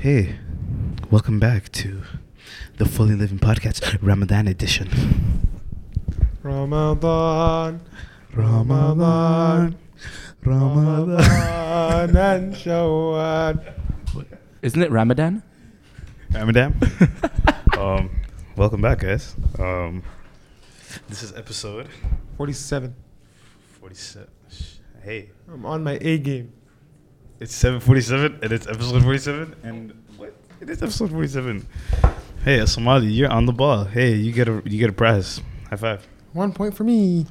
[0.00, 0.36] Hey,
[1.10, 2.02] welcome back to
[2.76, 4.88] the Fully Living Podcast Ramadan edition.
[6.40, 7.80] Ramadan,
[8.32, 9.76] Ramadan,
[10.44, 13.74] Ramadan and Shawwal.
[14.62, 15.42] Isn't it Ramadan?
[16.30, 16.78] Ramadan.
[17.76, 18.08] um,
[18.54, 19.34] welcome back, guys.
[19.58, 20.04] Um,
[21.08, 21.88] this is episode
[22.36, 22.94] 47.
[23.80, 24.28] 47.
[25.02, 26.52] Hey, I'm on my A game.
[27.40, 30.34] It's 7:47 and it's episode 47 and what?
[30.60, 31.66] It is episode 47.
[32.44, 33.84] Hey, Somali, you're on the ball.
[33.84, 35.40] Hey, you get a you get a prize.
[35.70, 36.08] High five.
[36.32, 37.26] One point for me.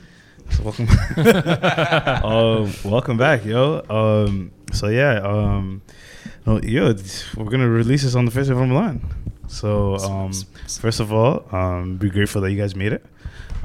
[0.51, 0.87] So welcome,
[2.23, 3.83] um, welcome back, yo.
[3.89, 5.81] Um, so yeah, um,
[6.45, 6.95] no, yo,
[7.35, 9.01] we're gonna release this on the first of Ramadan.
[9.47, 10.31] So um,
[10.79, 13.05] first of all, um, be grateful that you guys made it.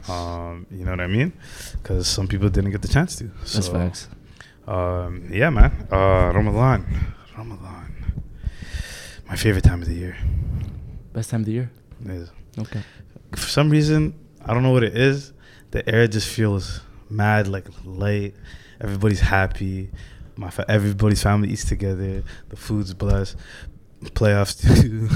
[0.08, 1.32] Um, you know what I mean?
[1.80, 3.30] Because some people didn't get the chance to.
[3.44, 4.08] So, That's facts.
[4.66, 5.88] Um, yeah, man.
[5.90, 6.86] Uh, Ramadan,
[7.36, 7.94] Ramadan,
[9.28, 10.16] my favorite time of the year.
[11.12, 11.70] Best time of the year.
[12.06, 12.80] Is Okay.
[13.32, 15.32] for some reason, I don't know what it is.
[15.70, 18.34] The air just feels mad, like light.
[18.80, 19.90] Everybody's happy.
[20.36, 22.22] My fa- everybody's family eats together.
[22.48, 23.36] The food's blessed.
[24.10, 25.08] Playoffs too.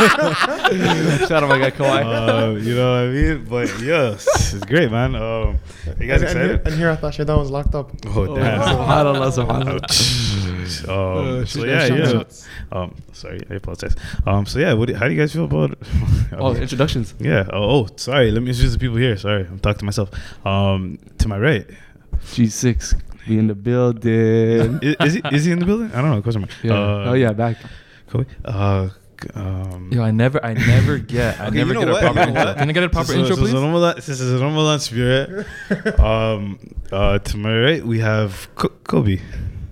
[1.26, 2.02] Shout out my guy Kawhi.
[2.02, 3.44] Uh, you know what I mean?
[3.44, 5.14] But yeah, it's great, man.
[5.14, 5.58] Um,
[5.98, 6.66] you guys and, and, here, excited?
[6.66, 7.90] and here I thought Shaitan was locked up.
[8.06, 8.60] Oh damn!
[8.60, 10.88] Subhanallah, subhanallah.
[10.88, 12.22] um, Uh, so yeah, yeah.
[12.72, 13.96] Um, sorry, I apologize.
[14.26, 15.76] Um, so yeah, what do, how do you guys feel about?
[16.32, 17.14] Oh, introductions.
[17.18, 17.48] yeah.
[17.52, 18.30] Oh, oh, sorry.
[18.30, 19.16] Let me introduce the people here.
[19.16, 20.10] Sorry, I'm talking to myself.
[20.46, 21.66] Um, to my right,
[22.26, 22.94] G6.
[23.28, 24.78] We in the building.
[24.82, 25.90] is, is he is he in the building?
[25.92, 26.22] I don't know.
[26.22, 26.52] Question mark.
[26.62, 26.72] Yeah.
[26.74, 27.56] Uh, oh yeah, back.
[28.08, 28.24] Kobe.
[28.44, 28.88] Uh,
[29.34, 32.02] um, Yo, I never, I never get, I Okay, never you know get what?
[32.02, 32.54] a proper intro.
[32.54, 33.52] Can I get a proper intro, please?
[34.06, 35.46] This is a Ramadan spirit.
[36.00, 36.58] um,
[36.90, 39.20] uh, to my right, we have Ko- Kobe.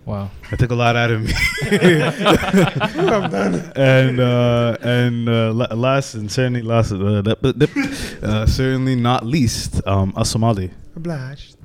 [0.05, 0.31] wow.
[0.53, 1.33] I took a lot out of me.
[1.63, 3.73] I'm done.
[3.75, 9.25] and uh, and uh, last and certainly last, uh, that- but- that- uh, certainly not
[9.27, 10.71] least, um, Asomali.
[10.95, 11.57] Obliged.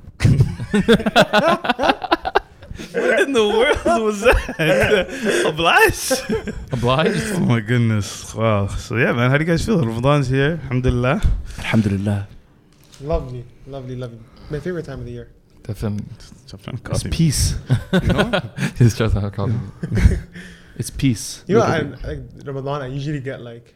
[2.92, 5.44] What in the world was that?
[5.46, 6.22] Obliged.
[6.72, 7.34] Obliged?
[7.34, 8.34] oh my goodness!
[8.34, 8.66] Wow.
[8.66, 9.78] So yeah, man, how do you guys feel?
[9.84, 10.58] Ramadan's here.
[10.64, 11.22] Alhamdulillah.
[11.58, 12.28] Alhamdulillah.
[13.00, 14.18] Lovely, lovely, lovely.
[14.50, 15.30] My favorite time of the year.
[15.62, 16.06] Definitely.
[16.46, 17.54] Sometimes It's peace.
[17.92, 18.40] You know?
[18.78, 19.54] He's just a copy.
[20.76, 21.44] It's peace.
[21.46, 22.02] You know, I, at it.
[22.02, 23.74] like Ramadan, I usually get like,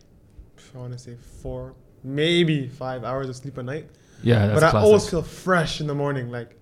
[0.75, 3.89] I want to say four, maybe five hours of sleep a night.
[4.23, 4.87] Yeah, that's but I classic.
[4.87, 6.31] always feel fresh in the morning.
[6.31, 6.56] Like,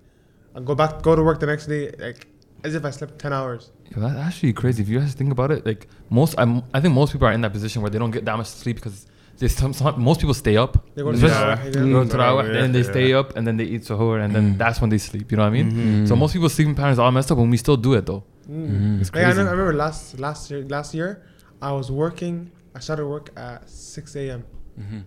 [0.55, 2.27] I go back, go to work the next day, like,
[2.63, 3.71] as if I slept 10 hours.
[3.95, 4.83] Yo, that's actually crazy.
[4.83, 7.41] If you guys think about it, like most, I'm, I think most people are in
[7.41, 9.05] that position where they don't get that much sleep because
[9.37, 10.73] they some, some, most people stay up.
[10.95, 11.85] They go to Especially- Yeah.
[11.85, 11.91] Yeah.
[11.93, 12.91] go to Tarawih, Yeah, then they yeah.
[12.91, 14.57] stay up, and then they eat suhoor, and then Mm.
[14.57, 15.31] that's when they sleep.
[15.31, 15.71] You know what I mean?
[15.71, 16.07] Mhm.
[16.07, 18.23] So most people's sleeping patterns are all messed up, and we still do it though.
[18.49, 18.99] Mm.
[19.01, 19.43] It's Like, I, crazy.
[19.43, 21.21] know, I remember last last year last year
[21.61, 24.43] I was working I started work at 6 a.m.
[24.79, 25.03] Mhm.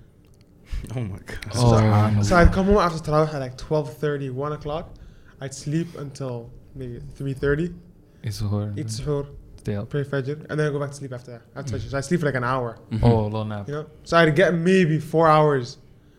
[0.97, 1.38] Oh my god.
[1.54, 4.94] Oh, So I'd come home after Tarawih at like 12.30, 1 o'clock.
[5.41, 7.75] I'd sleep until maybe 3.30,
[8.22, 9.26] It's suhoor, It's suhoor,
[9.56, 9.88] stay up.
[9.91, 11.42] pray Fajr, and then I go back to sleep after that.
[11.56, 11.91] After Fajr.
[11.91, 13.03] So I sleep for like an hour, Mhm.
[13.03, 13.69] Oh, little nap.
[13.69, 13.86] you know?
[14.04, 15.78] So I'd get maybe four hours.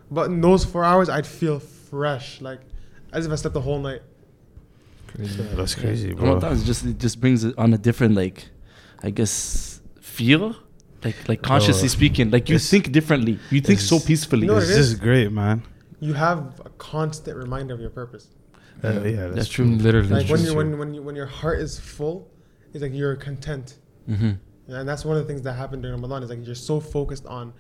[0.10, 2.60] But in those four hours, I'd feel fresh, like
[3.14, 4.02] as if I slept the whole night.
[5.08, 5.44] Crazy.
[5.56, 6.26] That's crazy, bro.
[6.28, 8.48] Ramadan is just it just brings it on a different like,
[9.04, 10.56] I guess feel,
[11.04, 11.98] like like consciously Oh.
[12.00, 12.32] speaking.
[12.32, 13.40] Like you think differently.
[13.50, 14.44] You think so peacefully.
[14.44, 15.00] You know what This it is is?
[15.00, 15.64] great, man.
[16.00, 18.28] You have a constant reminder of your purpose.
[18.84, 19.66] Uh, yeah, that's, That's true.
[19.66, 20.10] Literally.
[20.10, 20.56] Like when you true.
[20.58, 22.32] when when you, when your heart is full,
[22.74, 23.78] it's like you're content.
[24.10, 24.32] mm-hmm.
[24.74, 27.26] And that's one of the things that happened during Ramadan is like you're so focused
[27.26, 27.54] on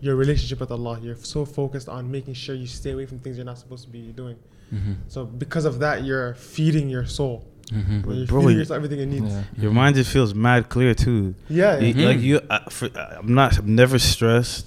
[0.00, 0.98] your relationship with Allah.
[1.02, 3.90] You're so focused on making sure you stay away from things you're not supposed to
[3.90, 4.36] be doing.
[4.72, 4.92] Mm-hmm.
[5.08, 7.46] So because of that, you're feeding your soul.
[7.72, 8.10] Mm-hmm.
[8.10, 9.32] You're Bro, feeding yourself everything it needs.
[9.32, 9.42] Yeah.
[9.56, 11.34] Your mind just feels mad clear too.
[11.48, 11.78] Yeah.
[11.78, 12.04] You- Mhm.
[12.04, 13.56] Like you, I, for, I'm not.
[13.58, 14.66] I'm never stressed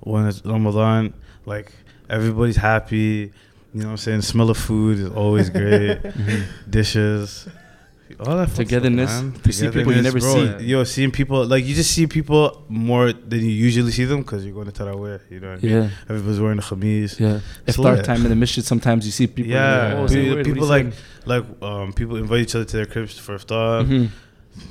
[0.00, 1.12] when it's Ramadan.
[1.46, 1.72] Like
[2.08, 3.32] everybody's happy.
[3.74, 4.22] You know what I'm saying?
[4.22, 5.98] Smell of food is always great.
[6.70, 7.46] Dishes.
[8.20, 9.10] All that fun stuff, Togetherness.
[9.22, 9.34] man.
[9.44, 10.66] You see people you never Togetherness, see.
[10.66, 14.44] Yo, seeing people like you just see people more than you usually see them because
[14.44, 15.20] you're going to Tarawih.
[15.30, 15.72] You know what I mean?
[15.82, 17.20] Yeah, Everybody's wearing a khamis.
[17.20, 17.40] yeah.
[17.66, 18.04] It's Iftar lit.
[18.04, 19.52] time in the masjid, sometimes you see people.
[19.52, 20.94] Yeah, oh, people- say, people are you like-
[21.26, 23.86] Like um, people invite each other to their cribs for iftar.
[23.86, 24.10] saying?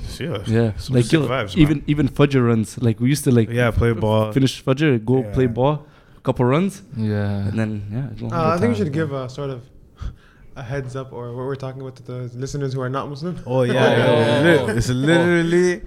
[0.08, 0.38] So, yeah.
[0.46, 1.62] Yeah, Some like sick yo, vibes, man.
[1.62, 2.76] even even Fajr runs.
[2.86, 4.32] Like we used to like yeah, play ball.
[4.32, 5.32] finish Fajr, go Yeah.
[5.32, 5.86] play ball,
[6.16, 7.48] a couple runs, Yeah.
[7.48, 7.70] and then
[8.20, 8.28] yeah.
[8.36, 8.54] Uh.
[8.54, 9.60] I think we should time, give a sort of
[10.58, 13.34] a heads up or what we're talking about to the listeners who are not Muslim.
[13.46, 13.74] Oh yeah,
[14.08, 14.44] Oh.
[14.44, 15.82] yo, lit- it's literally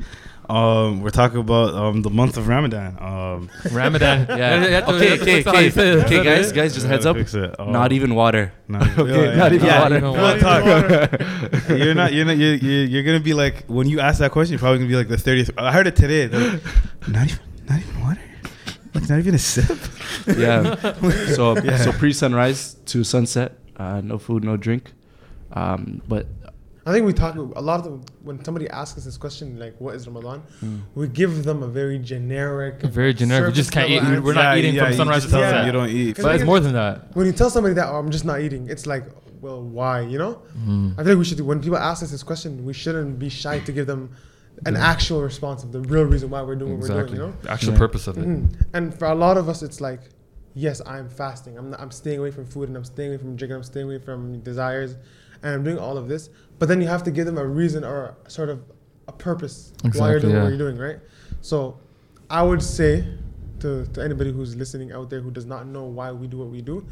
[0.50, 2.92] Um, we're talking about um the month of Ramadan.
[3.00, 4.18] Um, Ramadan.
[4.42, 4.52] Yeah.
[4.88, 6.02] You Okay, okay, okay.
[6.06, 7.16] Okay, guys, guys, just heads up.
[7.60, 8.52] Um, Not even water.
[8.68, 9.98] Not even, Okay, yeah, not even Yeah, water.
[9.98, 10.40] even water.
[10.40, 11.70] talk.
[11.70, 12.12] you're not.
[12.14, 12.38] You're not.
[12.38, 14.52] You're, you're, you're gonna be like when you ask that question.
[14.54, 15.52] You're probably gonna be like the thirtieth.
[15.58, 16.28] I heard it today.
[16.28, 16.62] Like,
[17.08, 17.40] not even.
[17.70, 18.22] Not even water.
[18.94, 19.78] Like not even a sip.
[20.28, 20.76] Yeah.
[21.38, 21.78] So Yeah.
[21.78, 24.84] so pre sunrise to sunset, uh, no food, no drink.
[25.54, 26.26] Um, but
[26.86, 27.96] I think we talk a lot of the,
[28.28, 30.40] when somebody asks us this question, like what is Ramadan,
[30.96, 33.48] we give them a very generic, Very generic.
[33.50, 34.00] We just can't eat.
[34.00, 34.60] surface-level We're not answer.
[34.68, 35.66] eating from sunrise just to tell them sunset.
[35.70, 36.16] You don't eat.
[36.16, 37.16] Cause But it's more than that.
[37.16, 39.06] When you tell somebody that oh, I'm just not eating, it's like,
[39.42, 40.02] well, why?
[40.14, 40.34] You know?
[40.68, 40.94] Mm.
[40.94, 41.40] I feel like we should.
[41.52, 44.02] When people ask us this question, we shouldn't be shy to give them
[44.66, 47.14] an actual response of the real reason why we're doing what we're doing.
[47.20, 47.80] You know, the actual Yeah.
[47.86, 48.26] purpose of it.
[48.26, 48.36] know?
[48.48, 48.54] Mhm.
[48.76, 50.02] And for a lot of us, it's like,
[50.54, 51.58] yes, I'm fasting.
[51.58, 53.56] I'm not, I'm staying away from food and I'm staying away from drinking.
[53.58, 54.96] I'm staying away from desires,
[55.44, 56.30] and I'm doing all of this.
[56.60, 58.64] But then you have to give them a reason or sort of
[59.08, 60.44] a purpose why you're doing yeah.
[60.44, 61.00] what you're doing, right?
[61.42, 61.80] So,
[62.30, 63.06] I would say
[63.60, 66.50] to, to anybody who's listening out there who does not know why we do what
[66.50, 66.86] we do,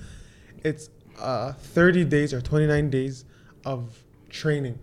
[0.64, 0.90] it's
[1.20, 3.26] uh, 30 days or 29 days
[3.66, 4.80] of training,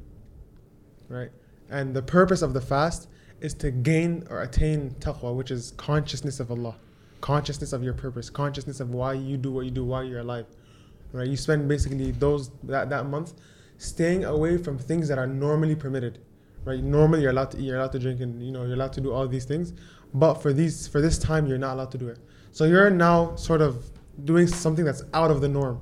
[1.09, 1.31] right?
[1.71, 3.09] And the purpose of the fast
[3.41, 6.77] is to gain or attain taqwa, which is consciousness of Allah,
[7.27, 10.47] consciousness of your purpose, consciousness of why you do what you do, why you're alive,
[11.11, 11.27] right?
[11.27, 13.35] You spend basically those that, that month
[13.79, 16.21] staying away from things that are normally permitted,
[16.65, 16.81] right?
[16.81, 19.01] Normally you're allowed to eat, you're allowed to drink, and you know you're allowed to
[19.01, 19.73] do all these things,
[20.15, 22.19] but for these for this time you're not allowed to do it.
[22.53, 23.85] So you're now sort of
[24.25, 25.81] doing something that's out of the norm,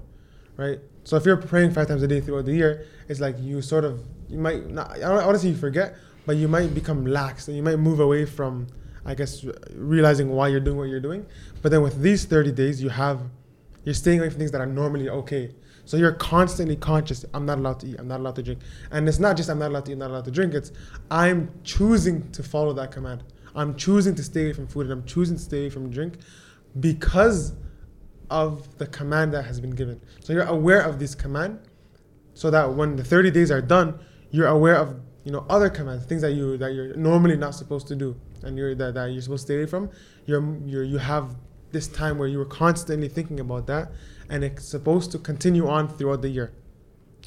[0.56, 0.78] right?
[1.04, 3.84] So if you're praying five times a day throughout the year, it's like you sort
[3.84, 4.00] of
[4.30, 4.92] you might not.
[4.92, 5.94] I don't honestly you forget,
[6.24, 8.66] but you might become lax and you might move away from,
[9.04, 11.26] I guess, uh, realizing why you're doing what you're doing.
[11.62, 13.20] But then with these 30 days, you have
[13.84, 15.54] you're staying away from things that are normally okay.
[15.84, 17.26] So you're constantly conscious.
[17.34, 17.96] I'm not allowed to eat.
[17.98, 18.60] I'm not allowed to drink.
[18.90, 19.94] And it's not just I'm not allowed to eat.
[19.94, 20.54] I'm not allowed to drink.
[20.54, 20.72] It's
[21.10, 23.24] I'm choosing to follow that command.
[23.54, 26.14] I'm choosing to stay away from food and I'm choosing to stay away from drink
[26.80, 27.52] because
[28.30, 30.00] of the command that has been given.
[30.20, 31.60] So you're aware of this command,
[32.34, 33.98] so that when the 30 days are done,
[34.30, 37.86] you're aware of you know other commands, things that you that you're normally not supposed
[37.88, 39.90] to do, and you're that, that you're supposed to stay away from.
[40.26, 41.34] You're you're you have
[41.72, 43.90] this time where you were constantly thinking about that,
[44.30, 46.52] and it's supposed to continue on throughout the year.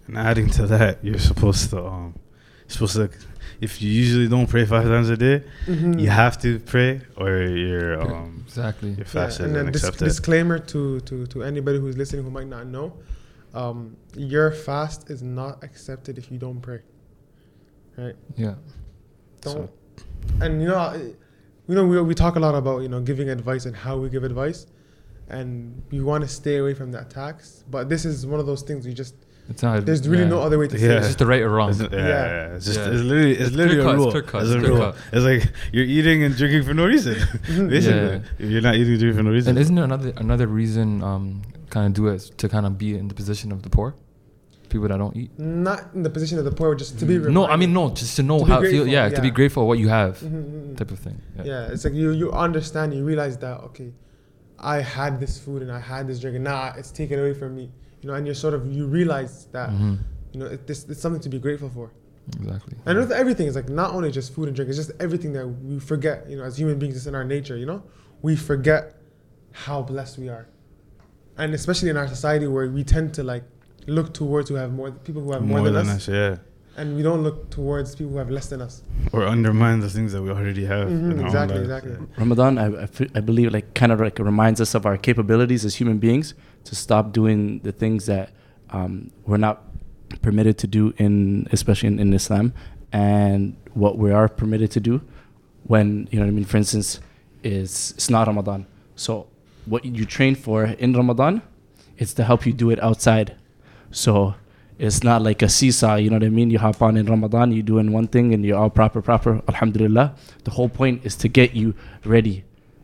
[0.08, 2.16] And adding to that, you're supposed to um,
[2.68, 3.10] supposed to.
[3.60, 6.00] If you usually don't pray five times a day, Mhm.
[6.00, 8.90] you have to pray, or you're um, Exactly.
[8.90, 12.48] your Yeah, fast and isn't dis- disclaimer to, to, to anybody who's listening who might
[12.48, 12.94] not know,
[13.56, 16.82] um, your fast is not accepted if you don't pray.
[17.98, 18.16] Right?
[18.36, 18.56] Yeah.
[19.42, 19.70] Don't.
[20.42, 21.12] and you know, I-
[21.70, 24.08] you know, we, we talk a lot about you know giving advice and how we
[24.10, 24.68] give advice,
[25.30, 27.66] and you want to stay away from the attacks.
[27.70, 29.16] But this is one of those things we just
[29.50, 29.86] It's not.
[29.86, 30.30] there's really yeah.
[30.30, 30.88] no other way to Yeah.
[30.88, 31.72] say It's just the right or wrong.
[31.72, 32.08] Isn't- yeah, Yeah.
[32.08, 32.92] yeah, it's just Yeah.
[32.92, 34.22] it's literally it's, It's literally clear a cut, it's rule.
[34.22, 34.96] cut, It's a it's clear rule.
[35.12, 37.16] It's like you're eating and drinking for no reason.
[37.70, 39.50] Basically, you're not eating and drinking for no reason.
[39.52, 42.98] And isn't there another another reason um kind of do it to kind of be
[42.98, 43.94] in the position of the poor,
[44.70, 45.32] people that don't eat?
[45.40, 47.18] Not in the position of the poor, just to be.
[47.18, 48.72] no, I mean no, just to know To how feels.
[48.72, 50.78] grateful, Yeah, to be grateful for what you have, Mhm, mhm, mhm.
[50.78, 51.22] type of thing.
[51.38, 51.44] Yeah.
[51.52, 53.94] Yeah, it's like you you understand, you realize that okay,
[54.60, 57.56] I had this food and I had this drink, and now it's taken away from
[57.56, 57.72] me.
[58.02, 59.98] You know, and you're sort of you realize that Mhm.
[60.34, 61.92] you know it, this it's something to be grateful for.
[62.42, 62.76] Exactly.
[62.86, 65.48] And with everything, it's like not only just food and drink; it's just everything that
[65.48, 66.30] we forget.
[66.30, 67.56] You know, as human beings, it's in our nature.
[67.58, 67.84] You know,
[68.22, 68.82] we forget
[69.66, 70.46] how blessed we are,
[71.38, 73.44] and especially in our society where we tend to like
[73.88, 76.38] look towards who have more people who have more, than, us, yeah.
[76.76, 78.84] and we don't look towards people who have less than us.
[79.14, 80.90] Or undermine the things that we already have.
[80.90, 81.86] Mhm, in our own exactly, lives.
[81.86, 82.08] exactly.
[82.18, 85.98] Ramadan, I, I, believe, like kind of like reminds us of our capabilities as human
[85.98, 86.34] beings
[86.66, 88.32] to stop doing the things that
[88.72, 89.64] um, we're not
[90.22, 92.54] permitted to do in, especially in, in Islam,
[92.92, 95.02] and what we are permitted to do
[95.64, 96.46] when you know what I mean.
[96.46, 97.00] For instance,
[97.44, 99.28] is it's not Ramadan, so
[99.66, 101.42] what you train for in Ramadan,
[101.98, 103.36] it's to help you do it outside.
[104.04, 104.36] So
[104.78, 106.50] it's not like a seesaw, you know what I mean?
[106.54, 110.08] You hop on in Ramadan, you doing one thing and you're all proper, proper, alhamdulillah.
[110.44, 111.74] The whole point is to get you
[112.06, 112.36] ready.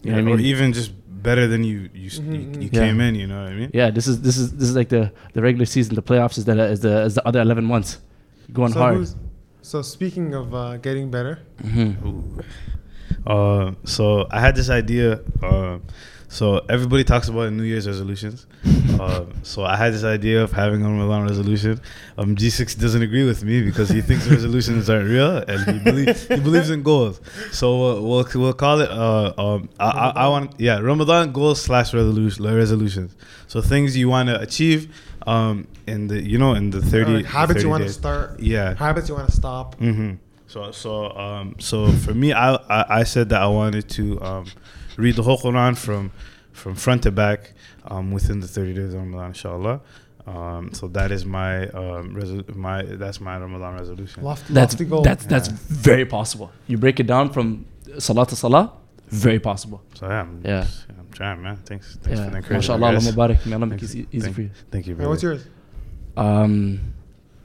[0.02, 0.36] You know Yeah, what I mean?
[0.36, 0.92] Or even just
[1.30, 2.82] better than you you, s- Mhm, you, you Yeah.
[2.84, 3.14] came in.
[3.22, 3.70] You know what I mean?
[3.80, 5.04] yeah, this is this is this is like the,
[5.36, 5.92] the regular season.
[5.96, 7.92] The playoffs is the is the is the other eleven months.
[8.48, 9.08] You're going so hard.
[9.62, 12.40] So speaking of uh, getting better, Mm-hmm.
[13.26, 15.22] Uh, so I had this idea.
[15.42, 15.78] Uh,
[16.34, 18.48] so everybody talks about New Year's resolutions.
[19.00, 21.80] uh, so I had this idea of having a Ramadan resolution.
[22.18, 26.14] Um, G6 doesn't agree with me because he thinks resolutions aren't real and he, belie-
[26.14, 27.22] he believes in goals.
[27.52, 28.90] So uh, we'll we'll call it.
[28.90, 33.16] Uh, um, I, I, I want yeah Ramadan goals slash resolution resolutions.
[33.48, 34.82] So things you want to achieve.
[35.26, 38.74] Um, in the you know in the thirty like habits you want to start, Yeah.
[38.76, 39.78] habits you want to stop.
[39.80, 40.16] Mm-hmm.
[40.48, 44.46] So so um so for me, I I, I said that I wanted to um
[44.98, 46.12] read the whole Quran from
[46.52, 47.54] from front to back
[47.86, 49.82] um within the 30 days of Ramadan, inshallah.
[50.26, 54.24] Um, so that is my um resol- my that's my Ramadan resolution.
[54.24, 55.02] Lofty, That's lofty goal.
[55.04, 55.56] that's that's Yeah.
[55.90, 56.52] very possible.
[56.68, 57.66] You break it down from
[58.00, 58.72] salah to salah,
[59.10, 59.82] very possible.
[59.96, 60.62] So yeah, I'm, Yeah.
[60.62, 61.58] just- I'm trying, man.
[61.66, 62.52] Thanks, thanks for the encouragement.
[62.52, 63.08] mashallah, guys.
[63.18, 63.46] Allah Mubarak.
[63.46, 64.08] May Allah make it you.
[64.12, 64.50] easy Thank- for you.
[64.72, 64.96] Thank you.
[64.96, 65.46] Hey, what's yours?
[66.16, 66.80] Um,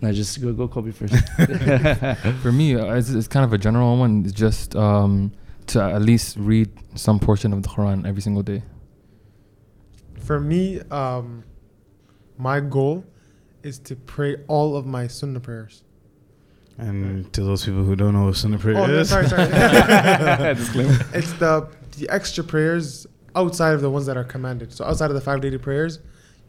[0.01, 1.15] no, just go go Kobe first.
[2.43, 4.25] For me, uh, it's, it's kind of a general one.
[4.25, 5.33] It's just um,
[5.69, 8.63] to at least read some portion of the Quran every single day.
[10.21, 11.45] For me, um,
[12.37, 13.05] my goal
[13.63, 15.85] is to pray all of my sunnah prayers.
[16.79, 19.43] And to those people who don't know what Sunnah prayer Oh, no, is, sorry, sorry.
[21.13, 24.73] It's the the extra prayers outside of the ones that are commanded.
[24.73, 25.99] So outside of the five daily prayers,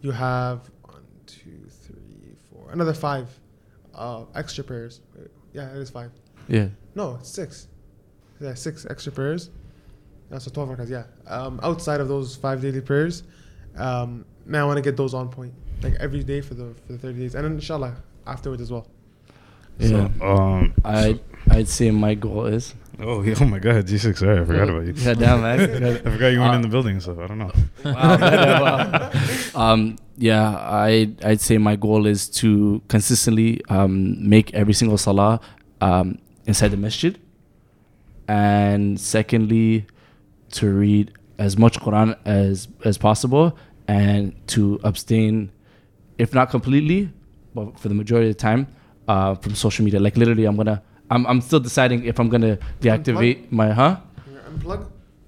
[0.01, 3.27] you have one, two, three, four, another five
[3.95, 5.01] uh, extra prayers.
[5.51, 6.11] Yeah, it is five.
[6.47, 6.67] Yeah.
[6.93, 7.67] No, it's six.
[8.41, 9.49] Yeah, six extra prayers.
[10.29, 10.89] That's so twelve rakas.
[10.89, 11.03] Yeah.
[11.27, 13.23] Um, outside of those five daily prayers,
[13.77, 16.93] um, man, I want to get those on point, like every day for the for
[16.93, 17.95] the thirty days, and then inshallah
[18.27, 18.87] afterwards as well.
[19.79, 20.09] Yeah.
[20.19, 21.19] So, um, I
[21.49, 22.75] I'd say my goal is.
[22.99, 24.93] oh, yeah, oh my God, G6, sorry, I forgot about you.
[24.97, 25.59] Yeah, damn man.
[26.05, 27.51] I forgot you weren't Uh, in the building, so I don't know.
[27.85, 29.11] wow, wow.
[29.55, 35.39] Um, yeah, I I'd say my goal is to consistently um, make every single salah
[35.79, 37.17] um, inside the masjid,
[38.29, 39.87] and secondly,
[40.51, 43.57] to read as much Quran as as possible,
[43.87, 45.51] and to abstain,
[46.19, 47.11] if not completely,
[47.55, 48.67] but for the majority of the time,
[49.07, 49.99] uh, from social media.
[49.99, 50.81] Like literally, I'm gonna.
[51.11, 53.97] I'm, I'm still deciding if I'm gonna deactivate my huh.
[54.47, 54.85] Unplug.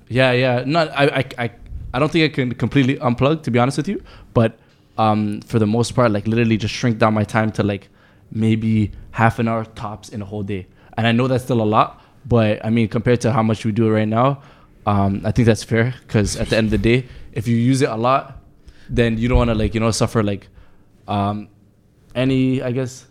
[0.07, 0.63] Yeah, yeah.
[0.63, 1.51] Not I, I, I,
[1.95, 4.03] I don't think I can completely unplug to be honest with you,
[4.35, 4.59] but
[4.99, 7.89] um, for the most part, like literally just shrink down my time to like
[8.31, 10.67] maybe half an hour tops in a whole day.
[10.97, 13.71] And I know that's still a lot, but I mean compared to how much we
[13.71, 14.41] do it right now,
[14.85, 15.93] um, I think that's fair.
[16.01, 18.39] Because at the end of the day, if you use it a lot,
[18.89, 20.47] then you don't want to like you know suffer like
[21.07, 21.49] um,
[22.15, 23.07] any I guess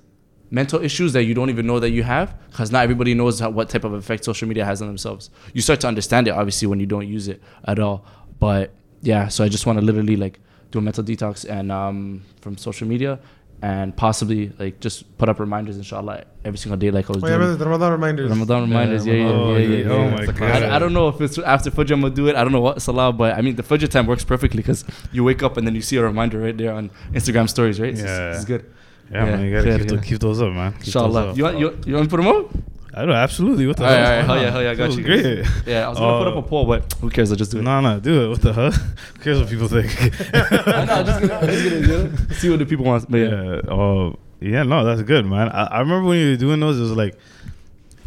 [0.52, 3.50] mental issues that you don't even know that you have because not everybody knows how,
[3.50, 5.30] what type of effect social media has on themselves.
[5.54, 8.04] You start to understand it obviously when you don't use it at all.
[8.40, 10.38] But yeah so i just want to literally like
[10.70, 13.18] do a mental detox and um, from social media
[13.62, 17.26] and possibly like just put up reminders inshallah every single day like i was Oh
[17.28, 18.30] doing the Ramadan reminders.
[18.30, 19.84] Ramadan reminders, yeah, yeah, Oh, yeah, yeah, yeah.
[19.84, 19.92] yeah.
[19.92, 20.62] Oh my It's God.
[20.62, 22.36] I, I don't know if it's after Fajr I'm gonna do it.
[22.36, 25.24] I don't know what Salah, but I mean the Fajr time works perfectly because you
[25.24, 27.90] wake up and then you see a reminder right there on Instagram stories, right?
[27.92, 28.34] It's, Yeah.
[28.34, 28.64] it's good.
[29.12, 30.00] Yeah, man, you gotta fair, keep, tho- yeah.
[30.02, 30.72] keep those up, man.
[30.72, 31.30] Keep those Inshallah.
[31.30, 31.36] up.
[31.36, 32.46] You want you, you want to put them up?
[32.92, 33.66] I know, absolutely.
[33.66, 34.08] What the Alright, hell?
[34.08, 35.04] alright, hell yeah, hell yeah, I got you.
[35.04, 35.46] Great.
[35.66, 37.30] Yeah, I was gonna put Uh, up a poll, but who cares?
[37.30, 37.62] I'll just do it.
[37.62, 38.28] No, no, do it.
[38.30, 38.70] What the hell?
[39.14, 39.90] Who cares what people think?
[40.34, 43.08] I know, I'm just gonna, I'm just gonna you know, see what the people want.
[43.10, 43.30] But yeah.
[43.44, 43.60] yeah.
[43.70, 44.62] Oh, yeah.
[44.64, 45.48] No, that's good, man.
[45.50, 46.78] I, I remember when you were doing those.
[46.78, 47.16] It was like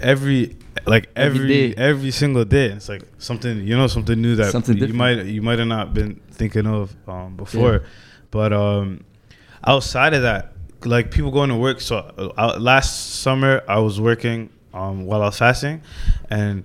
[0.02, 2.66] every, like Every every every, single day.
[2.68, 4.98] It's like something you know, something new that Something you different.
[4.98, 7.74] might you might have not been thinking of um, before.
[7.74, 7.88] Yeah.
[8.32, 9.06] But um,
[9.66, 11.80] outside of that, like people going to work.
[11.80, 11.98] So
[12.38, 15.82] uh, last summer I was working um, while I was fasting,
[16.30, 16.64] and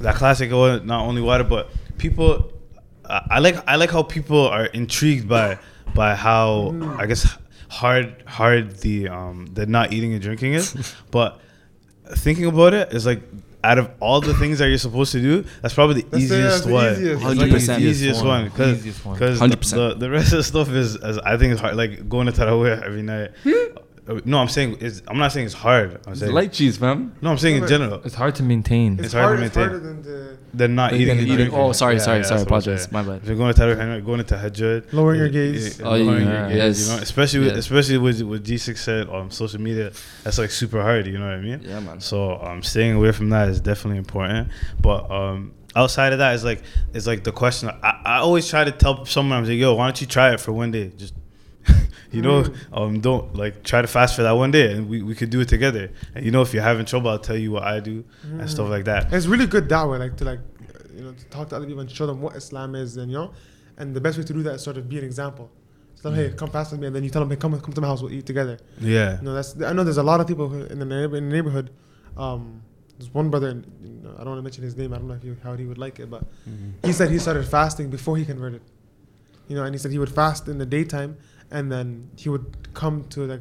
[0.00, 2.52] that classic was not only water, but people.
[3.08, 5.58] I I like I like how people are intrigued by
[5.94, 7.36] by how I guess
[7.70, 11.40] hard hard the um the not eating and drinking is, but
[12.16, 13.22] thinking about it is like
[13.64, 16.36] out of all the things that you're supposed to do, that's probably the That's the-
[16.36, 16.92] easiest that's the one.
[16.92, 17.22] easiest.
[17.24, 17.66] 100%.
[17.78, 19.14] the easiest one because Easiest one.
[19.18, 19.70] because 100%.
[19.74, 21.76] the, the rest of the stuff is as I think it's hard.
[21.76, 23.30] Like going to tarawih every night.
[23.44, 23.80] Uh,
[24.24, 26.00] No, I'm saying it's, I'm not saying it's hard.
[26.06, 27.14] I'm It's saying light cheese, fam.
[27.20, 28.00] no, I'm saying in No, but- general.
[28.04, 28.94] It's hard to maintain.
[28.94, 31.52] It's, It's hard to hard, it's harder than the They're not Than eating and eating.
[31.52, 32.38] Oh, sorry, Yeah, sorry, yeah, sorry.
[32.40, 32.92] that's what I'm Apologize.
[32.92, 33.22] My bad.
[33.22, 35.78] If you're going to tarawih, going to tahajjud, Lowering your gaze.
[35.78, 36.88] it- Oh, lowering yeah, your gaze, yes.
[36.88, 39.92] you know, especially with, especially with what G6 said on social media,
[40.24, 41.06] that's like super hard.
[41.06, 41.60] You know what I mean?
[41.62, 42.00] Yeah, man.
[42.00, 44.48] So um, staying away from that is definitely important.
[44.80, 46.62] But um, outside of that, is like
[46.94, 47.68] it's like the question.
[47.82, 50.40] I, I always try to tell someone, I'm like, yo, why don't you try it
[50.40, 50.90] for one day?
[50.96, 51.12] Just
[52.12, 52.54] you know, Mm.
[52.72, 55.40] um, don't like try to fast for that one day, and we, we could do
[55.40, 55.90] it together.
[56.14, 58.68] And you know, if you're having trouble, I'll tell you what I do and stuff
[58.68, 59.12] like that.
[59.12, 60.40] It's really good that way, like to like,
[60.94, 63.18] you know, to talk to other people and show them what Islam is, and you
[63.18, 63.32] know,
[63.76, 65.50] and the best way to do that is sort of be an example.
[65.96, 67.80] So hey, come fast with me, and then you tell them, hey, come come to
[67.80, 68.58] my house, we'll eat together.
[68.80, 69.18] Yeah.
[69.18, 71.28] You know, that's I know there's a lot of people who, in the neighbor, in
[71.28, 71.70] the neighborhood.
[72.16, 72.62] Um,
[72.98, 74.92] there's one brother, and you know, I don't want to mention his name.
[74.92, 76.24] I don't know if he, how he would like it, but
[76.84, 78.60] he said he started fasting before he converted.
[79.46, 81.16] You know, and he said he would fast in the daytime,
[81.50, 83.40] and then he would come to like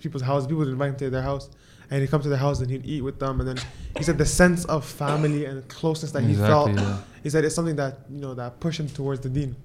[0.00, 0.46] people's houses.
[0.46, 1.50] People would invite him to their house,
[1.90, 3.40] and he'd come to their house and he'd eat with them.
[3.40, 3.58] And then
[3.96, 6.70] he said the sense of family and closeness that he felt.
[6.70, 7.00] Exactly, yeah.
[7.22, 9.56] He said it's something that you know that pushed him towards the deen.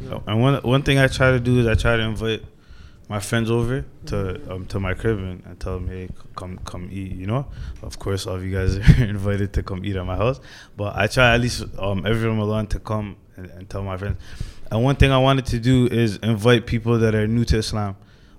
[0.00, 0.22] You know?
[0.26, 2.42] And one one thing I try to do is I try to invite
[3.08, 7.12] my friends over to um, to my crib and, tell them, hey, come come eat.
[7.12, 7.46] You know,
[7.82, 10.40] of course, all of you guys are invited to come eat at my house.
[10.76, 14.18] But I try at least um, every Ramadan to come and, and tell my friends.
[14.70, 17.96] And one thing I wanted to do is invite people that are new to Islam.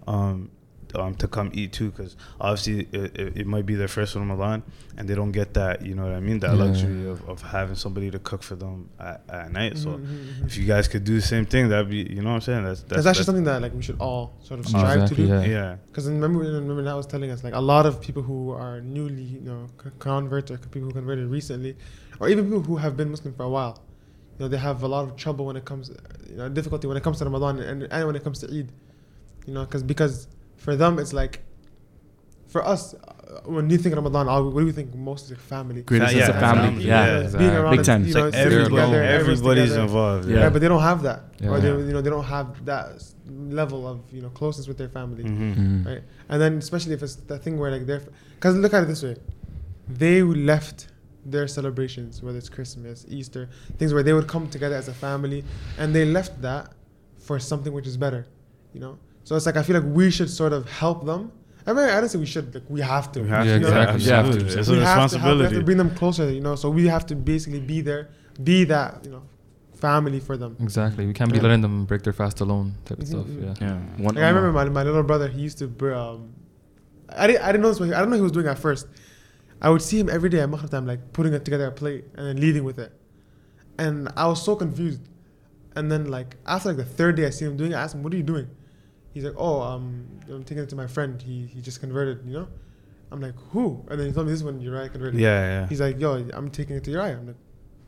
[0.08, 0.52] Um,
[0.96, 4.64] um, to come eat too, because obviously it, it, it might be their first Ramadan,
[4.98, 6.64] and they don't get that, you know what I mean, that Yeah.
[6.66, 9.78] luxury of, of having somebody to cook for them at, at night.
[9.78, 10.46] So Mhm, mhm, mhm.
[10.48, 12.64] if you guys could do the same thing, that'd be, you know what I'm saying?
[12.64, 15.28] That's That's, that's actually something that like we should all sort of strive exactly, to
[15.28, 15.28] do.
[15.28, 15.40] yeah.
[15.40, 18.52] Because Yeah, Because remember, remember that was telling us like a lot of people who
[18.52, 21.76] are newly, you know, c- converts or people who converted recently,
[22.20, 23.84] or even people who have been Muslim for a while,
[24.38, 25.92] you know, they have a lot of trouble when it comes,
[26.30, 28.72] you know, difficulty when it comes to Ramadan and, and when it comes to Eid,
[29.46, 30.28] you know, because because
[30.60, 31.42] for them it's like,
[32.48, 35.40] for us, uh, when you think Ramadan, all- what do we think most is like
[35.40, 35.82] family.
[35.84, 36.68] Greatest Yeah, sense of yeah, family.
[36.70, 37.22] family, Yeah.
[37.32, 37.38] yeah.
[37.38, 38.02] Being around Big time.
[38.06, 39.82] You know, like sitting together, everyone's everybody's together.
[39.84, 40.26] involved.
[40.28, 40.36] Yeah.
[40.36, 40.44] Yeah.
[40.44, 41.20] Right, but they don't have that,
[41.52, 42.88] or they, you know, they don't have that
[43.62, 45.24] level of you know closeness with their family.
[45.24, 45.56] Mhm.
[45.56, 45.86] Mm.
[45.86, 46.04] right?
[46.30, 48.02] And then especially if it's that thing where like they're,
[48.38, 49.16] because look at it this way,
[49.88, 50.88] they left
[51.34, 53.44] their celebrations, whether it's Christmas, Easter,
[53.78, 55.44] things where they would come together as a family,
[55.78, 56.74] and they left that
[57.20, 58.26] for something which is better,
[58.74, 58.98] you know.
[59.30, 61.32] So it's like I feel like we should sort of help them.
[61.68, 63.22] I mean, I don't say we should, like we have to.
[63.22, 64.02] We have Yeah, to, exactly.
[64.02, 64.20] Yeah, Yeah.
[64.22, 64.60] absolutely.
[64.60, 66.56] It's a we have to we have to bring them closer, you know.
[66.56, 68.10] So we have to basically be there,
[68.44, 69.22] be that, you know,
[69.76, 70.58] family for them.
[70.60, 71.06] Exactly.
[71.06, 71.44] We can't be Yeah.
[71.44, 73.28] letting them break their fast alone type of Mhm, stuff.
[73.30, 73.54] Yeah.
[73.68, 74.04] Yeah.
[74.08, 75.28] One Like, I remember my, my little brother.
[75.28, 75.68] He used to.
[75.68, 76.30] br- Um,
[77.24, 77.44] I didn't.
[77.44, 77.80] I didn't know this.
[77.80, 78.88] What he, I don't know what he was doing at first.
[79.62, 82.06] I would see him every day at Maghrib time, like putting it together a plate
[82.16, 82.92] and then leaving with it,
[83.78, 85.02] and I was so confused.
[85.76, 87.76] And then like after like the third day, I see him doing it.
[87.76, 88.48] I asked him, "What are you doing?"
[89.20, 91.22] He's like, "Oh, um, I'm taking it to my friend.
[91.22, 92.18] He he just converted.
[92.26, 92.48] You know."
[93.12, 95.20] I'm like, "Who?" And then he told me this one, when Uriah converted.
[95.20, 95.68] Yeah, yeah.
[95.68, 97.36] He's like, "Yo, I'm taking it to Uriah." I'm like,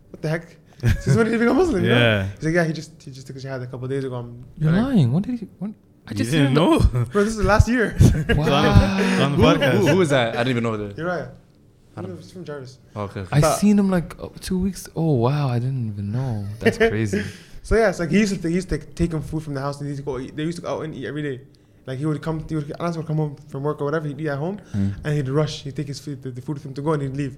[0.09, 0.57] "What the heck?"
[1.03, 1.83] Since when did he become Muslim?
[1.83, 1.97] You know?
[1.99, 2.27] Yeah.
[2.35, 4.43] He's like, "Yeah, he just he just took a shahada a couple days ago." I'm
[4.57, 5.11] You're like, lying.
[5.13, 5.47] When did he?
[5.59, 5.73] When?
[6.07, 6.79] I just didn't seen know.
[7.11, 7.95] Bro, this is the last year.
[8.35, 9.23] Wow.
[9.25, 9.71] on the Who, podcast.
[9.77, 10.29] who, who was that?
[10.35, 10.97] I didn't even know that.
[10.97, 11.31] Uriah.
[11.95, 12.79] I don't- He's from Jarvis.
[12.95, 13.23] Okay.
[13.31, 14.89] I But- seen him like oh, two weeks.
[14.95, 16.45] Oh wow, I didn't even know.
[16.59, 17.23] That's crazy.
[17.63, 19.61] So yeah, it's like he used to he used to take him food from the
[19.61, 20.35] house and he used to go eat.
[20.35, 21.41] They used to go out and eat every day.
[21.85, 24.07] Like he would come, he would, Anas would come home from work or whatever.
[24.07, 24.93] He'd eat at home Mm.
[25.03, 25.63] and he'd rush.
[25.63, 27.37] He'd take his food, the, the food with him to go and he'd leave.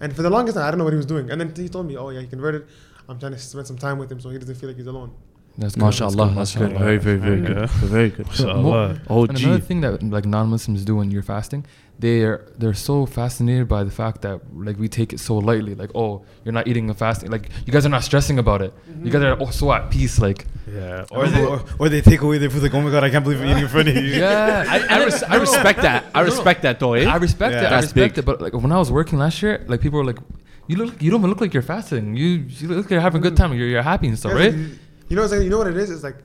[0.00, 1.30] And for the longest time, I don't know what he was doing.
[1.30, 2.66] And then he told me, "Oh yeah, he converted.
[3.08, 5.10] I'm trying to spend some time with him so he doesn't feel like he's alone."
[5.56, 6.34] That's good, MashaAllah.
[6.34, 6.70] That's good.
[6.72, 6.84] mashallah.
[6.84, 7.48] Very, very, very Yeah.
[7.54, 7.68] good.
[7.96, 8.26] Very good.
[8.26, 9.00] Mashallah.
[9.08, 9.64] Oh, And another gee.
[9.68, 11.64] thing that like non-Muslims do when you're fasting,
[11.98, 15.74] they're they're so fascinated by the fact that like we take it so lightly.
[15.74, 17.30] Like oh, you're not eating a fasting.
[17.30, 18.74] Like you guys are not stressing about it.
[19.02, 20.18] You guys are oh, so at peace.
[20.18, 21.04] Like Yeah.
[21.10, 23.22] Or they, or, or they take away their food like, oh my god, I can't
[23.24, 24.02] believe I'm eating in front of you.
[24.02, 26.04] yeah, I, I, res- I respect that.
[26.14, 26.34] I No, no.
[26.34, 27.06] respect that though, eh?
[27.08, 27.64] I respect Yeah.
[27.66, 27.72] it.
[27.72, 28.18] I respect big.
[28.18, 28.24] it.
[28.26, 30.18] But like when I was working last year, like people were like,
[30.66, 32.16] "You look, you don't even look like you're fasting.
[32.16, 33.52] You, you look like you're having a good time.
[33.54, 34.78] You're, you're happy and stuff, Yeah, right?" like,
[35.08, 35.90] You know, it's like, you know what it is?
[35.90, 36.16] It's like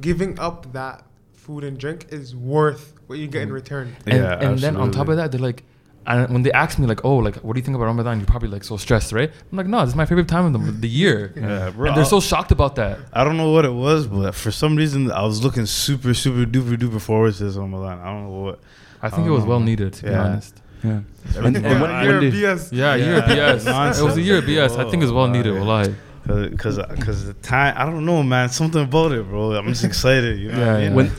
[0.00, 1.04] giving up that
[1.46, 3.60] food and drink is worth what you get in mm.
[3.60, 3.86] return.
[4.06, 5.62] And, Yeah, and then on top of that, they're like,
[6.08, 8.26] and when they ask me like, "Oh, like what do you think about Ramadan?" You're
[8.34, 9.30] probably like so stressed, right?
[9.50, 11.88] I'm like, "No, this is my favorite time of the, the year." Yeah, bro.
[11.88, 12.94] And they're so shocked about that.
[13.12, 16.44] I don't know what it was, but for some reason I was looking super, super
[16.54, 17.98] duper duper forward to this Ramadan.
[17.98, 18.60] I don't know what.
[19.02, 20.24] I think I it was don't well needed, to be Yeah.
[20.24, 20.54] honest.
[20.84, 20.90] Yeah.
[20.90, 22.72] And- And, and when, I- when You're BS.
[22.72, 23.98] Yeah, a year Yeah, of BS.
[24.00, 24.72] It was a year of BS.
[24.78, 25.54] I think it's well needed.
[25.54, 25.94] Whoa, Wallahi.
[26.26, 28.48] Cause, cause, cause the time, I don't know, man.
[28.48, 29.52] Something about it, bro.
[29.52, 30.38] I'm just excited.
[30.40, 30.94] You know what I Yeah, mean?
[30.96, 31.12] When-